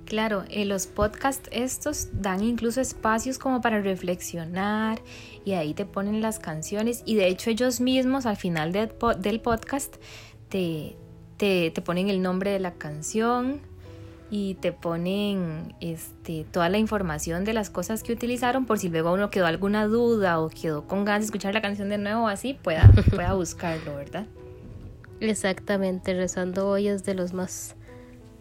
Claro, 0.07 0.45
en 0.51 0.69
los 0.69 0.87
podcasts 0.87 1.49
estos 1.53 2.09
dan 2.21 2.43
incluso 2.43 2.81
espacios 2.81 3.39
como 3.39 3.61
para 3.61 3.81
reflexionar 3.81 5.01
y 5.45 5.53
ahí 5.53 5.73
te 5.73 5.87
ponen 5.87 6.21
las 6.21 6.41
canciones. 6.41 7.03
Y 7.07 7.15
de 7.15 7.29
hecho 7.29 7.49
ellos 7.49 7.81
mismos 7.81 8.27
al 8.27 8.37
final 8.37 8.73
del 8.73 9.41
podcast 9.41 9.97
te, 10.49 10.97
te, 11.37 11.71
te 11.71 11.81
ponen 11.81 12.11
el 12.11 12.21
nombre 12.23 12.51
de 12.51 12.59
la 12.59 12.75
canción, 12.75 13.61
y 14.37 14.55
te 14.57 14.73
ponen 14.73 15.77
este, 15.81 16.45
toda 16.51 16.69
la 16.69 16.79
información 16.79 17.45
de 17.45 17.53
las 17.53 17.71
cosas 17.71 18.03
que 18.03 18.13
utilizaron 18.13 18.67
por 18.67 18.81
si 18.81 18.89
luego 18.89 19.13
uno 19.13 19.31
quedó 19.31 19.47
alguna 19.47 19.87
duda 19.87 20.41
o 20.41 20.49
quedó 20.49 20.89
con 20.89 21.05
ganas 21.05 21.21
de 21.21 21.27
escuchar 21.27 21.55
la 21.55 21.63
canción 21.63 21.89
de 21.89 21.99
nuevo 21.99 22.27
así 22.27 22.55
pueda, 22.55 22.91
pueda 23.15 23.35
buscarlo, 23.35 23.95
¿verdad? 23.95 24.27
Exactamente, 25.21 26.15
rezando 26.15 26.69
hoy 26.69 26.89
es 26.89 27.05
de 27.05 27.15
los 27.15 27.33
más 27.33 27.77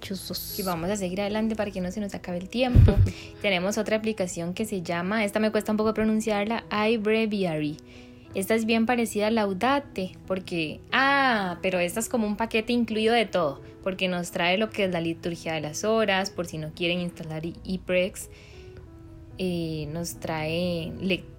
chuzos. 0.02 0.58
Y 0.58 0.64
vamos 0.64 0.90
a 0.90 0.96
seguir 0.96 1.22
adelante 1.22 1.56
para 1.56 1.70
que 1.70 1.80
no 1.80 1.92
se 1.92 2.00
nos 2.00 2.16
acabe 2.16 2.40
el 2.40 2.50
tiempo. 2.50 2.96
Tenemos 3.44 3.78
otra 3.78 3.96
aplicación 3.98 4.56
que 4.56 4.66
se 4.66 4.82
llama, 4.82 5.24
esta 5.24 5.40
me 5.40 5.52
cuesta 5.52 5.72
un 5.72 5.78
poco 5.78 5.94
pronunciarla, 5.94 6.64
iBreviary. 6.72 7.78
Esta 8.36 8.56
es 8.56 8.66
bien 8.66 8.86
parecida 8.86 9.28
a 9.28 9.32
Laudate, 9.32 10.18
porque, 10.26 10.80
ah, 10.92 11.60
pero 11.62 11.80
esta 11.80 12.00
es 12.00 12.10
como 12.10 12.26
un 12.26 12.36
paquete 12.36 12.74
incluido 12.74 13.14
de 13.14 13.26
todo, 13.26 13.62
porque 13.84 14.08
nos 14.08 14.32
trae 14.32 14.58
lo 14.58 14.70
que 14.70 14.86
es 14.86 14.92
la 14.92 15.02
liturgia 15.02 15.54
de 15.54 15.62
las 15.62 15.84
horas, 15.84 16.32
por 16.32 16.48
si 16.48 16.58
no 16.58 16.72
quieren 16.74 17.00
instalar 17.00 17.44
ePrex. 17.66 18.30
Eh, 19.40 19.88
nos 19.92 20.20
trae 20.20 20.94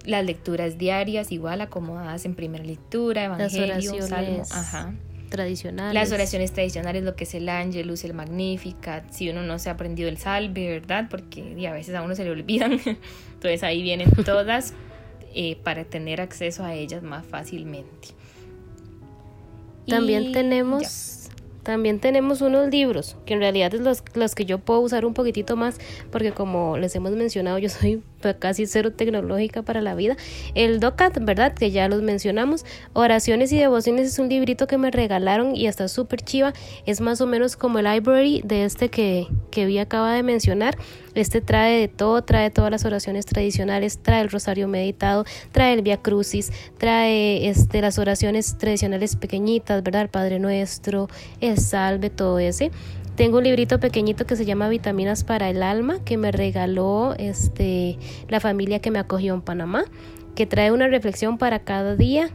las 0.05 0.25
lecturas 0.25 0.77
diarias, 0.77 1.31
igual 1.31 1.61
acomodadas 1.61 2.25
en 2.25 2.35
primera 2.35 2.63
lectura, 2.63 3.25
Evangelio, 3.25 4.01
Salmo, 4.01 4.43
ajá 4.51 4.93
tradicionales. 5.29 5.93
Las 5.93 6.11
oraciones 6.11 6.51
tradicionales, 6.51 7.03
lo 7.03 7.15
que 7.15 7.25
es 7.25 7.33
el 7.35 7.49
Angelus, 7.49 8.03
el 8.03 8.13
Magnificat, 8.13 9.11
si 9.11 9.29
uno 9.29 9.43
no 9.43 9.59
se 9.59 9.69
ha 9.69 9.73
aprendido 9.73 10.09
el 10.09 10.17
Salve, 10.17 10.69
¿verdad? 10.69 11.07
Porque 11.09 11.67
a 11.67 11.73
veces 11.73 11.95
a 11.95 12.01
uno 12.01 12.15
se 12.15 12.23
le 12.23 12.31
olvidan. 12.31 12.71
Entonces 13.33 13.63
ahí 13.63 13.81
vienen 13.81 14.09
todas 14.25 14.73
eh, 15.35 15.57
para 15.63 15.83
tener 15.83 16.21
acceso 16.21 16.63
a 16.63 16.73
ellas 16.73 17.03
más 17.03 17.25
fácilmente. 17.25 18.07
También 19.85 20.31
tenemos... 20.31 21.14
También 21.65 21.99
tenemos 21.99 22.41
unos 22.41 22.69
libros, 22.69 23.17
que 23.25 23.33
en 23.33 23.39
realidad 23.39 23.73
es 23.73 23.81
los, 23.81 24.03
los 24.13 24.35
que 24.35 24.45
yo 24.45 24.59
puedo 24.59 24.81
usar 24.81 25.03
un 25.03 25.15
poquitito 25.15 25.55
más, 25.55 25.79
porque 26.11 26.31
como 26.31 26.77
les 26.77 26.95
hemos 26.95 27.13
mencionado, 27.13 27.57
yo 27.57 27.69
soy 27.69 28.03
casi 28.33 28.65
cero 28.65 28.91
tecnológica 28.91 29.61
para 29.61 29.81
la 29.81 29.95
vida. 29.95 30.15
El 30.55 30.79
DOCAT, 30.79 31.19
¿verdad? 31.21 31.53
Que 31.53 31.71
ya 31.71 31.87
los 31.87 32.01
mencionamos. 32.01 32.65
Oraciones 32.93 33.51
y 33.51 33.57
devociones 33.57 34.07
es 34.07 34.19
un 34.19 34.29
librito 34.29 34.67
que 34.67 34.77
me 34.77 34.91
regalaron 34.91 35.55
y 35.55 35.67
está 35.67 35.87
súper 35.87 36.21
chiva. 36.21 36.53
Es 36.85 37.01
más 37.01 37.21
o 37.21 37.27
menos 37.27 37.55
como 37.55 37.79
el 37.79 37.85
library 37.85 38.41
de 38.43 38.65
este 38.65 38.89
que, 38.89 39.27
que 39.51 39.65
vi 39.65 39.77
acaba 39.77 40.13
de 40.13 40.23
mencionar. 40.23 40.77
Este 41.13 41.39
trae 41.39 41.79
de 41.79 41.87
todo, 41.87 42.23
trae 42.23 42.49
todas 42.49 42.69
las 42.69 42.83
oraciones 42.83 43.25
tradicionales, 43.25 43.99
trae 43.99 44.21
el 44.21 44.29
rosario 44.29 44.67
meditado, 44.67 45.23
trae 45.53 45.73
el 45.73 45.81
Via 45.81 46.01
Crucis, 46.01 46.51
trae 46.77 47.47
este, 47.47 47.79
las 47.79 47.97
oraciones 47.99 48.57
tradicionales 48.57 49.15
pequeñitas, 49.15 49.81
¿verdad? 49.81 50.01
El 50.01 50.09
Padre 50.09 50.39
Nuestro, 50.39 51.07
el 51.39 51.54
Salve, 51.57 52.09
todo 52.09 52.39
ese. 52.39 52.71
Tengo 53.15 53.37
un 53.37 53.45
librito 53.45 53.79
pequeñito 53.79 54.25
que 54.25 54.35
se 54.35 54.45
llama 54.45 54.67
Vitaminas 54.67 55.23
para 55.23 55.49
el 55.49 55.63
Alma, 55.63 55.99
que 56.03 56.17
me 56.17 56.33
regaló 56.33 57.15
este, 57.17 57.97
la 58.27 58.41
familia 58.41 58.79
que 58.79 58.91
me 58.91 58.99
acogió 58.99 59.33
en 59.33 59.41
Panamá, 59.41 59.85
que 60.35 60.45
trae 60.45 60.71
una 60.73 60.87
reflexión 60.87 61.37
para 61.37 61.59
cada 61.59 61.95
día, 61.95 62.29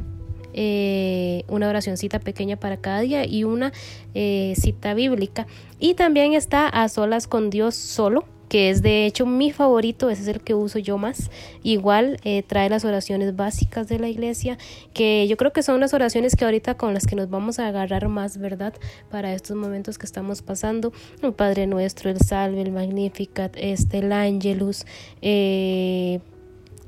eh, 0.54 1.44
una 1.48 1.68
oracioncita 1.68 2.18
pequeña 2.18 2.56
para 2.56 2.78
cada 2.78 3.00
día 3.00 3.26
y 3.26 3.44
una 3.44 3.72
eh, 4.14 4.54
cita 4.56 4.94
bíblica. 4.94 5.46
Y 5.78 5.94
también 5.94 6.33
está 6.33 6.66
A 6.66 6.88
Solas 6.88 7.26
con 7.26 7.50
Dios 7.50 7.74
solo, 7.74 8.24
que 8.50 8.68
es 8.68 8.82
de 8.82 9.06
hecho 9.06 9.26
mi 9.26 9.52
favorito, 9.52 10.10
ese 10.10 10.22
es 10.22 10.28
el 10.28 10.40
que 10.40 10.54
uso 10.54 10.80
yo 10.80 10.98
más. 10.98 11.30
Igual 11.62 12.18
eh, 12.24 12.42
trae 12.42 12.68
las 12.68 12.84
oraciones 12.84 13.36
básicas 13.36 13.86
de 13.86 14.00
la 14.00 14.08
iglesia, 14.08 14.58
que 14.92 15.28
yo 15.28 15.36
creo 15.36 15.52
que 15.52 15.62
son 15.62 15.78
las 15.78 15.94
oraciones 15.94 16.34
que 16.34 16.44
ahorita 16.44 16.74
con 16.74 16.92
las 16.92 17.06
que 17.06 17.14
nos 17.14 17.30
vamos 17.30 17.60
a 17.60 17.68
agarrar 17.68 18.08
más, 18.08 18.38
¿verdad? 18.38 18.74
Para 19.08 19.32
estos 19.32 19.56
momentos 19.56 19.98
que 19.98 20.04
estamos 20.04 20.42
pasando. 20.42 20.92
El 21.22 21.32
Padre 21.32 21.68
Nuestro, 21.68 22.10
el 22.10 22.18
Salve, 22.18 22.60
el 22.60 22.72
Magnificat, 22.72 23.56
este, 23.56 23.98
el 23.98 24.12
Angelus, 24.12 24.84
eh, 25.22 26.18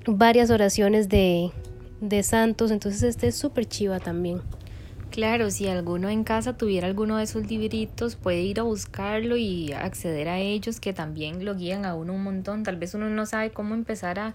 varias 0.05 0.51
oraciones 0.51 1.09
de, 1.09 1.53
de 2.01 2.25
santos, 2.25 2.73
entonces 2.73 3.05
este 3.05 3.29
es 3.29 3.37
súper 3.37 3.67
chiva 3.67 4.01
también. 4.01 4.41
Claro, 5.13 5.51
si 5.51 5.69
alguno 5.69 6.09
en 6.09 6.25
casa 6.25 6.57
tuviera 6.57 6.87
alguno 6.87 7.19
de 7.19 7.25
esos 7.25 7.47
libritos, 7.47 8.17
puede 8.17 8.41
ir 8.41 8.61
a 8.61 8.63
buscarlo 8.63 9.37
y 9.37 9.71
acceder 9.75 10.31
a 10.31 10.39
ellos, 10.39 10.81
que 10.81 10.95
también 10.95 11.45
lo 11.45 11.55
guían 11.55 11.85
a 11.85 11.95
uno 11.95 12.15
un 12.15 12.23
montón. 12.23 12.63
Tal 12.63 12.77
vez 12.77 12.95
uno 12.95 13.11
no 13.11 13.27
sabe 13.27 13.51
cómo 13.51 13.75
empezar 13.75 14.19
a, 14.19 14.35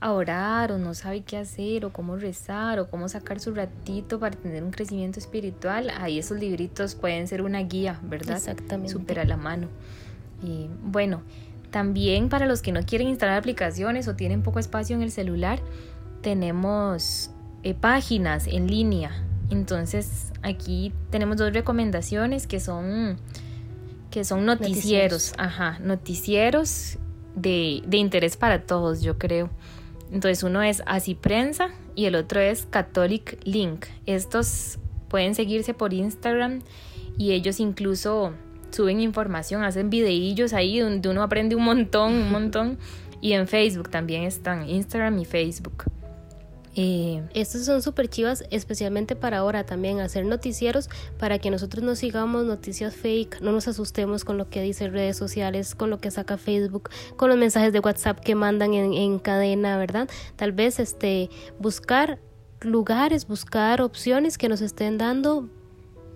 orar 0.00 0.70
o 0.70 0.78
no 0.78 0.94
sabe 0.94 1.22
qué 1.22 1.38
hacer 1.38 1.84
o 1.84 1.92
cómo 1.92 2.16
rezar 2.16 2.78
o 2.78 2.88
cómo 2.88 3.08
sacar 3.08 3.40
su 3.40 3.52
ratito 3.52 4.20
para 4.20 4.36
tener 4.36 4.62
un 4.62 4.70
crecimiento 4.70 5.18
espiritual. 5.18 5.90
Ahí 6.00 6.20
esos 6.20 6.38
libritos 6.38 6.94
pueden 6.94 7.26
ser 7.26 7.42
una 7.42 7.60
guía, 7.60 7.98
¿verdad? 8.04 8.36
Exactamente. 8.36 8.92
Súper 8.92 9.18
a 9.18 9.24
la 9.24 9.36
mano. 9.36 9.68
Y 10.40 10.68
bueno, 10.84 11.22
también 11.72 12.28
para 12.28 12.46
los 12.46 12.62
que 12.62 12.70
no 12.70 12.82
quieren 12.84 13.08
instalar 13.08 13.38
aplicaciones 13.38 14.06
o 14.06 14.14
tienen 14.14 14.42
poco 14.42 14.60
espacio 14.60 14.94
en 14.94 15.02
el 15.02 15.10
celular, 15.10 15.60
tenemos 16.20 17.30
eh, 17.64 17.74
páginas 17.74 18.46
en 18.46 18.68
línea 18.68 19.12
entonces 19.52 20.32
aquí 20.42 20.92
tenemos 21.10 21.36
dos 21.36 21.52
recomendaciones 21.52 22.46
que 22.46 22.60
son, 22.60 23.18
que 24.10 24.24
son 24.24 24.44
noticieros, 24.46 25.34
ajá, 25.38 25.78
noticieros 25.80 26.98
de, 27.34 27.82
de 27.86 27.96
interés 27.96 28.36
para 28.36 28.62
todos, 28.62 29.02
yo 29.02 29.18
creo. 29.18 29.50
Entonces 30.10 30.42
uno 30.42 30.62
es 30.62 30.82
Así 30.86 31.14
Prensa 31.14 31.70
y 31.94 32.06
el 32.06 32.14
otro 32.14 32.40
es 32.40 32.66
Catholic 32.66 33.38
Link. 33.44 33.86
Estos 34.06 34.78
pueden 35.08 35.34
seguirse 35.34 35.74
por 35.74 35.92
Instagram 35.92 36.62
y 37.16 37.32
ellos 37.32 37.60
incluso 37.60 38.32
suben 38.70 39.00
información, 39.00 39.64
hacen 39.64 39.90
videillos 39.90 40.52
ahí 40.52 40.80
donde 40.80 41.08
uno 41.08 41.22
aprende 41.22 41.54
un 41.54 41.64
montón, 41.64 42.12
un 42.14 42.32
montón. 42.32 42.78
Y 43.20 43.34
en 43.34 43.46
Facebook 43.46 43.88
también 43.88 44.24
están, 44.24 44.68
Instagram 44.68 45.18
y 45.20 45.24
Facebook. 45.24 45.84
Eh, 46.74 47.22
Estos 47.34 47.64
son 47.64 47.82
súper 47.82 48.08
chivas, 48.08 48.44
especialmente 48.50 49.14
para 49.14 49.38
ahora 49.38 49.64
también, 49.64 50.00
hacer 50.00 50.24
noticieros 50.24 50.88
para 51.18 51.38
que 51.38 51.50
nosotros 51.50 51.84
no 51.84 51.94
sigamos 51.96 52.44
noticias 52.44 52.94
fake, 52.94 53.40
no 53.42 53.52
nos 53.52 53.68
asustemos 53.68 54.24
con 54.24 54.38
lo 54.38 54.48
que 54.48 54.62
dicen 54.62 54.92
redes 54.92 55.16
sociales, 55.16 55.74
con 55.74 55.90
lo 55.90 55.98
que 55.98 56.10
saca 56.10 56.38
Facebook, 56.38 56.90
con 57.16 57.28
los 57.28 57.38
mensajes 57.38 57.72
de 57.72 57.80
WhatsApp 57.80 58.20
que 58.20 58.34
mandan 58.34 58.72
en, 58.74 58.94
en 58.94 59.18
cadena, 59.18 59.76
¿verdad? 59.76 60.08
Tal 60.36 60.52
vez 60.52 60.78
este, 60.80 61.28
buscar 61.58 62.18
lugares, 62.60 63.26
buscar 63.26 63.82
opciones 63.82 64.38
que 64.38 64.48
nos 64.48 64.60
estén 64.60 64.96
dando 64.96 65.50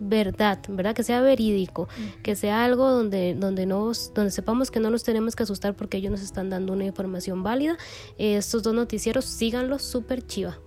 verdad, 0.00 0.60
¿verdad? 0.68 0.94
Que 0.94 1.02
sea 1.02 1.20
verídico, 1.20 1.88
que 2.22 2.36
sea 2.36 2.64
algo 2.64 2.90
donde, 2.90 3.34
donde, 3.34 3.66
nos, 3.66 4.12
donde 4.14 4.30
sepamos 4.30 4.70
que 4.70 4.80
no 4.80 4.90
nos 4.90 5.04
tenemos 5.04 5.36
que 5.36 5.42
asustar 5.42 5.74
porque 5.74 5.98
ellos 5.98 6.10
nos 6.10 6.22
están 6.22 6.50
dando 6.50 6.72
una 6.72 6.84
información 6.84 7.42
válida. 7.42 7.76
estos 8.18 8.62
dos 8.62 8.74
noticieros, 8.74 9.24
síganlos 9.24 9.82
súper 9.82 10.26
chiva. 10.26 10.58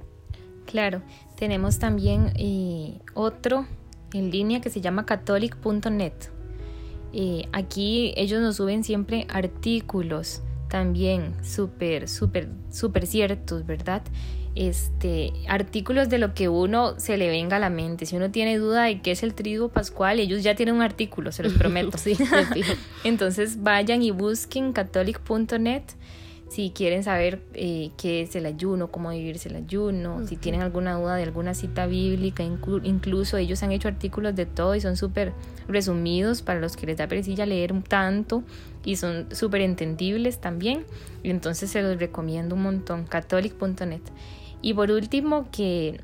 Claro, 0.65 1.01
tenemos 1.35 1.79
también 1.79 2.31
eh, 2.35 2.99
otro 3.15 3.65
en 4.13 4.29
línea 4.29 4.61
que 4.61 4.69
se 4.69 4.81
llama 4.81 5.05
catholic.net. 5.05 6.13
Eh, 7.11 7.47
aquí 7.51 8.13
ellos 8.15 8.41
nos 8.41 8.57
suben 8.57 8.83
siempre 8.83 9.25
artículos 9.29 10.43
también 10.69 11.33
súper, 11.43 12.07
súper, 12.07 12.49
súper 12.71 13.07
ciertos, 13.07 13.65
¿verdad? 13.65 14.03
Este, 14.55 15.31
artículos 15.47 16.09
de 16.09 16.17
lo 16.17 16.33
que 16.33 16.49
uno 16.49 16.99
se 16.99 17.17
le 17.17 17.29
venga 17.29 17.57
a 17.57 17.59
la 17.59 17.69
mente. 17.69 18.05
Si 18.05 18.15
uno 18.15 18.31
tiene 18.31 18.57
duda 18.57 18.83
de 18.83 19.01
qué 19.01 19.11
es 19.11 19.23
el 19.23 19.33
trigo 19.33 19.69
pascual, 19.69 20.19
ellos 20.19 20.43
ya 20.43 20.55
tienen 20.55 20.75
un 20.75 20.81
artículo, 20.81 21.31
se 21.31 21.43
los 21.43 21.53
prometo. 21.53 21.97
Entonces 23.03 23.63
vayan 23.63 24.01
y 24.01 24.11
busquen 24.11 24.73
catholic.net 24.73 25.83
si 26.49 26.71
quieren 26.71 27.03
saber 27.03 27.43
eh, 27.53 27.91
qué 27.95 28.23
es 28.23 28.35
el 28.35 28.47
ayuno, 28.47 28.89
cómo 28.89 29.11
vivirse 29.11 29.49
el 29.49 29.55
ayuno, 29.55 30.25
si 30.27 30.35
tienen 30.35 30.61
alguna 30.61 30.95
duda 30.95 31.15
de 31.15 31.23
alguna 31.23 31.53
cita 31.53 31.85
bíblica, 31.85 32.43
incluso 32.43 33.37
ellos 33.37 33.61
han 33.61 33.71
hecho 33.71 33.87
artículos 33.87 34.35
de 34.35 34.47
todo 34.47 34.73
y 34.73 34.81
son 34.81 34.97
súper 34.97 35.31
resumidos 35.67 36.41
para 36.41 36.59
los 36.59 36.75
que 36.75 36.87
les 36.87 36.97
da 36.97 37.07
perecilla 37.07 37.45
leer 37.45 37.71
tanto 37.83 38.43
y 38.83 38.95
son 38.95 39.27
súper 39.31 39.61
entendibles 39.61 40.39
también. 40.39 40.85
Y 41.21 41.29
entonces 41.29 41.69
se 41.69 41.83
los 41.83 41.99
recomiendo 41.99 42.55
un 42.55 42.63
montón, 42.63 43.05
catholic.net. 43.05 44.01
Y 44.63 44.73
por 44.73 44.89
último, 44.89 45.47
que, 45.51 46.01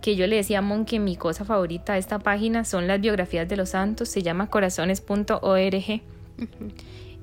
que 0.00 0.14
yo 0.14 0.28
le 0.28 0.36
decía 0.36 0.60
a 0.60 0.62
Mon 0.62 0.84
que 0.84 1.00
mi 1.00 1.16
cosa 1.16 1.44
favorita 1.44 1.94
de 1.94 1.98
esta 1.98 2.20
página 2.20 2.64
son 2.64 2.86
las 2.86 3.00
biografías 3.00 3.48
de 3.48 3.56
los 3.56 3.70
santos, 3.70 4.08
se 4.08 4.22
llama 4.22 4.48
corazones.org. 4.48 6.00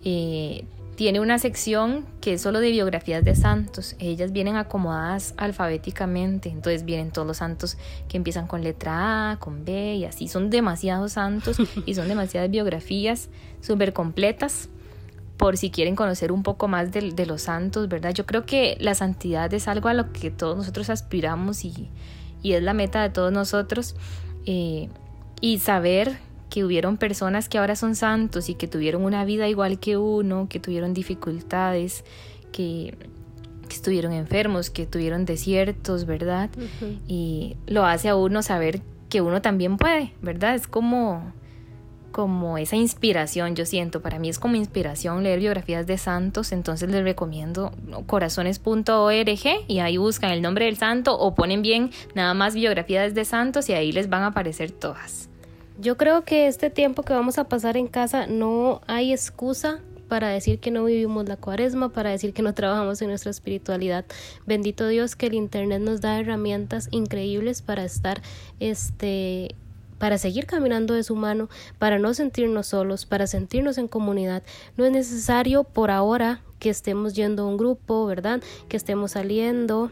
Eh, 0.03 0.65
tiene 1.01 1.19
una 1.19 1.39
sección 1.39 2.05
que 2.21 2.33
es 2.33 2.43
solo 2.43 2.59
de 2.59 2.69
biografías 2.69 3.25
de 3.25 3.33
santos. 3.33 3.95
Ellas 3.97 4.31
vienen 4.33 4.55
acomodadas 4.55 5.33
alfabéticamente. 5.35 6.49
Entonces 6.49 6.85
vienen 6.85 7.09
todos 7.09 7.27
los 7.27 7.37
santos 7.37 7.75
que 8.07 8.17
empiezan 8.17 8.45
con 8.45 8.63
letra 8.63 9.31
A, 9.31 9.39
con 9.39 9.65
B 9.65 9.95
y 9.95 10.05
así. 10.05 10.27
Son 10.27 10.51
demasiados 10.51 11.13
santos 11.13 11.57
y 11.87 11.95
son 11.95 12.07
demasiadas 12.07 12.51
biografías 12.51 13.29
súper 13.61 13.93
completas 13.93 14.69
por 15.37 15.57
si 15.57 15.71
quieren 15.71 15.95
conocer 15.95 16.31
un 16.31 16.43
poco 16.43 16.67
más 16.67 16.91
de, 16.91 17.25
los 17.25 17.41
santos, 17.41 17.89
¿verdad? 17.89 18.13
Yo 18.13 18.27
creo 18.27 18.45
que 18.45 18.77
la 18.79 18.93
santidad 18.93 19.51
es 19.55 19.67
algo 19.67 19.89
a 19.89 19.95
lo 19.95 20.13
que 20.13 20.29
todos 20.29 20.55
nosotros 20.55 20.91
aspiramos 20.91 21.65
y, 21.65 21.89
es 22.43 22.61
la 22.61 22.75
meta 22.75 23.01
de 23.01 23.09
todos 23.09 23.31
nosotros. 23.31 23.95
Eh, 24.45 24.87
y 25.41 25.57
saber 25.57 26.19
que 26.51 26.65
hubieron 26.65 26.97
personas 26.97 27.47
que 27.47 27.57
ahora 27.57 27.77
son 27.77 27.95
santos 27.95 28.49
y 28.49 28.55
que 28.55 28.67
tuvieron 28.67 29.03
una 29.05 29.23
vida 29.23 29.47
igual 29.47 29.79
que 29.79 29.95
uno, 29.95 30.47
que 30.49 30.59
tuvieron 30.59 30.93
dificultades, 30.93 32.03
que, 32.51 32.93
estuvieron 33.71 34.11
enfermos, 34.11 34.69
que 34.69 34.85
tuvieron 34.85 35.23
desiertos, 35.23 36.05
¿verdad? 36.05 36.49
Y 37.07 37.55
lo 37.67 37.85
hace 37.85 38.09
a 38.09 38.17
uno 38.17 38.43
saber 38.43 38.81
que 39.07 39.21
uno 39.21 39.41
también 39.41 39.77
puede, 39.77 40.11
¿verdad? 40.21 40.55
Es 40.55 40.67
como 40.67 41.31
como 42.11 42.57
esa 42.57 42.75
inspiración, 42.75 43.55
yo 43.55 43.65
siento, 43.65 44.01
para 44.01 44.19
mí 44.19 44.27
es 44.27 44.37
como 44.37 44.57
inspiración 44.57 45.23
leer 45.23 45.39
biografías 45.39 45.87
de 45.87 45.97
santos, 45.97 46.51
entonces 46.51 46.89
les 46.89 47.05
recomiendo 47.05 47.71
corazones.org 48.05 49.39
y 49.69 49.79
ahí 49.79 49.95
buscan 49.95 50.31
el 50.31 50.41
nombre 50.41 50.65
del 50.65 50.75
santo 50.75 51.17
o 51.17 51.33
ponen 51.33 51.61
bien 51.61 51.91
nada 52.13 52.33
más 52.33 52.53
biografías 52.53 53.13
de 53.13 53.23
santos 53.23 53.69
y 53.69 53.73
ahí 53.73 53.93
les 53.93 54.09
van 54.09 54.23
a 54.23 54.27
aparecer 54.27 54.71
todas. 54.71 55.30
Yo 55.81 55.97
creo 55.97 56.23
que 56.23 56.45
este 56.45 56.69
tiempo 56.69 57.01
que 57.01 57.13
vamos 57.13 57.39
a 57.39 57.45
pasar 57.45 57.75
en 57.75 57.87
casa 57.87 58.27
no 58.27 58.81
hay 58.85 59.11
excusa 59.11 59.81
para 60.07 60.29
decir 60.29 60.59
que 60.59 60.69
no 60.69 60.83
vivimos 60.85 61.27
la 61.27 61.37
cuaresma, 61.37 61.89
para 61.89 62.11
decir 62.11 62.33
que 62.33 62.43
no 62.43 62.53
trabajamos 62.53 63.01
en 63.01 63.07
nuestra 63.07 63.31
espiritualidad. 63.31 64.05
Bendito 64.45 64.87
Dios 64.87 65.15
que 65.15 65.25
el 65.25 65.33
Internet 65.33 65.81
nos 65.81 65.99
da 65.99 66.19
herramientas 66.19 66.87
increíbles 66.91 67.63
para 67.63 67.83
estar 67.83 68.21
este 68.59 69.55
para 69.97 70.19
seguir 70.19 70.45
caminando 70.45 70.93
de 70.93 71.01
su 71.01 71.15
mano, 71.15 71.49
para 71.79 71.97
no 71.97 72.13
sentirnos 72.13 72.67
solos, 72.67 73.07
para 73.07 73.25
sentirnos 73.25 73.79
en 73.79 73.87
comunidad. 73.87 74.43
No 74.77 74.85
es 74.85 74.91
necesario 74.91 75.63
por 75.63 75.89
ahora 75.89 76.43
que 76.59 76.69
estemos 76.69 77.15
yendo 77.15 77.41
a 77.41 77.47
un 77.47 77.57
grupo, 77.57 78.05
¿verdad? 78.05 78.39
Que 78.69 78.77
estemos 78.77 79.11
saliendo. 79.13 79.89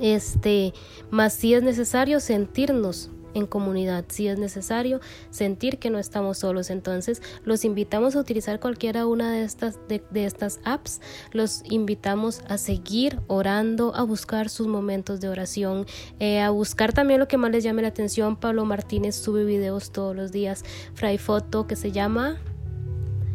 Este, 0.00 0.72
más 1.10 1.32
si 1.32 1.54
es 1.54 1.62
necesario 1.62 2.18
sentirnos 2.18 3.12
en 3.34 3.46
comunidad. 3.46 4.04
Si 4.08 4.28
es 4.28 4.38
necesario 4.38 5.00
sentir 5.30 5.78
que 5.78 5.90
no 5.90 5.98
estamos 5.98 6.38
solos 6.38 6.70
entonces 6.70 7.22
los 7.44 7.64
invitamos 7.64 8.16
a 8.16 8.20
utilizar 8.20 8.60
cualquiera 8.60 9.06
una 9.06 9.32
de 9.32 9.44
estas 9.44 9.78
de, 9.88 10.02
estas 10.24 10.60
apps. 10.64 11.00
Los 11.32 11.62
invitamos 11.64 12.42
a 12.48 12.58
seguir 12.58 13.20
orando 13.26 13.94
a 13.94 14.02
buscar 14.02 14.48
sus 14.48 14.66
momentos 14.66 15.20
de 15.20 15.28
oración 15.28 15.86
eh, 16.18 16.40
a 16.40 16.50
buscar 16.50 16.92
también 16.92 17.20
lo 17.20 17.28
que 17.28 17.36
más 17.36 17.50
les 17.50 17.64
llame 17.64 17.82
la 17.82 17.88
atención. 17.88 18.36
Pablo 18.36 18.64
Martínez 18.64 19.16
sube 19.16 19.44
videos 19.44 19.92
todos 19.92 20.14
los 20.14 20.32
días. 20.32 20.64
Fray 20.94 21.18
Foto 21.18 21.66
que 21.66 21.76
se 21.76 21.92
llama. 21.92 22.38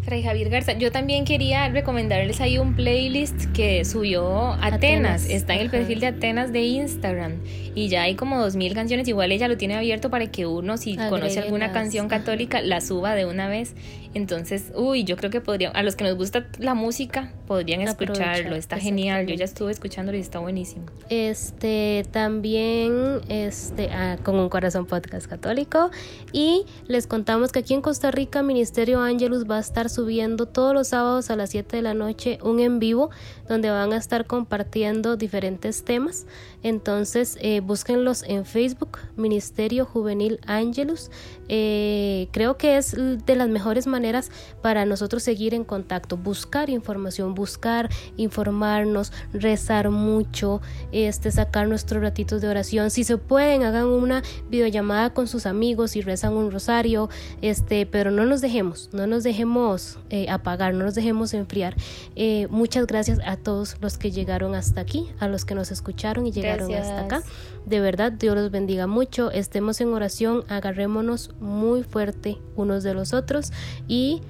Fray 0.02 0.24
Javier 0.24 0.50
Garza, 0.50 0.74
yo 0.74 0.92
también 0.92 1.26
quería 1.26 1.68
recomendarles 1.70 2.40
ahí 2.42 2.58
un 2.58 2.74
playlist 2.74 3.46
que 3.54 3.84
subió 3.84 4.54
Atenas, 4.54 5.26
está 5.26 5.54
en 5.54 5.62
el 5.62 5.70
perfil 5.70 6.00
de 6.00 6.08
Atenas 6.08 6.52
de 6.54 6.62
Instagram 6.62 7.34
y 7.80 7.88
ya 7.88 8.02
hay 8.02 8.16
como 8.16 8.42
dos 8.42 8.58
mil 8.58 8.74
canciones, 8.74 9.08
igual 9.08 9.32
ella 9.32 9.48
lo 9.48 9.56
tiene 9.56 9.78
abierto 9.78 10.10
para 10.10 10.30
que 10.30 10.46
uno 10.46 10.76
si 10.76 10.98
conoce 10.98 11.40
alguna 11.40 11.72
canción 11.72 12.08
católica 12.10 12.62
la 12.62 12.82
suba 12.82 13.16
de 13.16 13.26
una 13.26 13.48
vez. 13.48 13.74
Entonces, 14.16 14.72
uy, 14.76 15.04
yo 15.04 15.16
creo 15.16 15.30
que 15.30 15.40
podrían, 15.40 15.76
a 15.76 15.84
los 15.84 15.96
que 15.96 16.04
nos 16.04 16.16
gusta 16.16 16.48
la 16.58 16.74
música, 16.74 17.32
podrían 17.46 17.82
escucharlo, 17.82 18.56
está 18.56 18.80
genial, 18.80 19.28
yo 19.28 19.36
ya 19.36 19.46
estuve 19.46 19.72
escuchándolo 19.72 20.18
y 20.18 20.22
está 20.22 20.40
buenísimo. 20.40 20.88
Este, 21.10 22.06
también, 22.12 23.22
este, 23.30 23.90
ah, 23.92 24.18
con 24.24 24.36
un 24.40 24.50
corazón 24.50 24.88
podcast 24.88 25.28
católico, 25.28 25.92
y 26.34 26.66
les 26.88 27.06
contamos 27.06 27.52
que 27.52 27.60
aquí 27.60 27.76
en 27.76 27.82
Costa 27.82 28.10
Rica 28.10 28.42
Ministerio 28.42 29.00
Ángelus 29.00 29.50
va 29.50 29.58
a 29.58 29.62
estar 29.62 29.92
subiendo 29.92 30.48
todos 30.48 30.74
los 30.74 30.88
sábados 30.88 31.30
a 31.30 31.36
las 31.36 31.52
7 31.52 31.78
de 31.78 31.82
la 31.84 31.94
noche 31.94 32.40
un 32.42 32.60
en 32.60 32.80
vivo, 32.80 33.12
donde 33.48 33.70
van 33.70 33.94
a 33.94 33.98
estar 33.98 34.26
compartiendo 34.26 35.18
diferentes 35.18 35.84
temas, 35.84 36.26
entonces 36.64 37.38
eh, 37.42 37.62
búsquenlos 37.70 38.24
en 38.24 38.46
Facebook, 38.46 38.98
Ministerio 39.16 39.86
Juvenil 39.86 40.40
Ángelus, 40.48 41.12
eh, 41.50 42.28
creo 42.32 42.58
que 42.58 42.78
es 42.78 42.96
de 42.98 43.36
las 43.36 43.48
mejores 43.48 43.86
maneras 43.86 44.32
para 44.64 44.86
nosotros 44.86 45.22
seguir 45.22 45.54
en 45.54 45.64
contacto, 45.64 46.18
buscar 46.18 46.72
información, 46.72 47.36
buscar 47.36 47.90
informarnos, 48.18 49.14
rezar 49.34 49.92
mucho, 49.92 50.62
este, 50.92 51.30
sacar 51.32 51.68
nuestros 51.68 52.02
ratitos 52.02 52.42
de 52.42 52.48
oración. 52.48 52.90
Si 52.90 53.04
se 53.04 53.18
pueden, 53.18 53.64
hagan 53.64 53.86
una 53.86 54.24
videollamada 54.50 55.14
con 55.14 55.28
sus 55.28 55.46
amigos 55.46 55.96
y 55.96 56.02
rezan 56.02 56.34
un 56.34 56.50
rosario, 56.52 57.08
este, 57.44 57.86
pero 57.86 58.10
no 58.10 58.26
nos 58.26 58.42
dejemos, 58.42 58.90
no 58.94 59.06
nos 59.06 59.24
dejemos 59.24 60.00
eh, 60.10 60.28
apagar, 60.28 60.74
no 60.74 60.86
nos 60.86 60.96
dejemos 60.96 61.36
enfriar. 61.36 61.76
Eh, 62.16 62.48
muchas 62.50 62.88
gracias 62.88 63.20
a 63.24 63.38
todos 63.38 63.78
los 63.80 64.00
que 64.00 64.10
llegaron 64.10 64.56
hasta 64.56 64.82
aquí, 64.82 65.08
a 65.20 65.28
los 65.28 65.46
que 65.46 65.54
nos 65.54 65.70
escucharon 65.70 66.26
y 66.26 66.32
llegaron 66.32 66.74
hasta 66.74 67.02
acá. 67.02 67.24
De 67.70 67.80
verdad, 67.80 68.12
Dios 68.12 68.36
los 68.36 68.50
bendiga 68.50 68.88
mucho. 68.88 69.30
Estemos 69.30 69.80
en 69.80 69.94
oración, 69.94 70.44
agarrémonos 70.50 71.36
muy 71.40 71.84
fuerte 71.84 72.40
unos 72.56 72.84
de 72.84 72.96
los 72.96 73.14
otros 73.14 73.52
y 73.88 74.22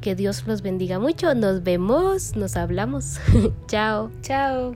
que 0.00 0.16
Dios 0.16 0.44
los 0.48 0.60
bendiga 0.60 0.98
mucho. 0.98 1.32
Nos 1.36 1.62
vemos, 1.62 2.34
nos 2.34 2.56
hablamos. 2.56 3.20
Chao. 3.68 4.10
Chao. 4.22 4.74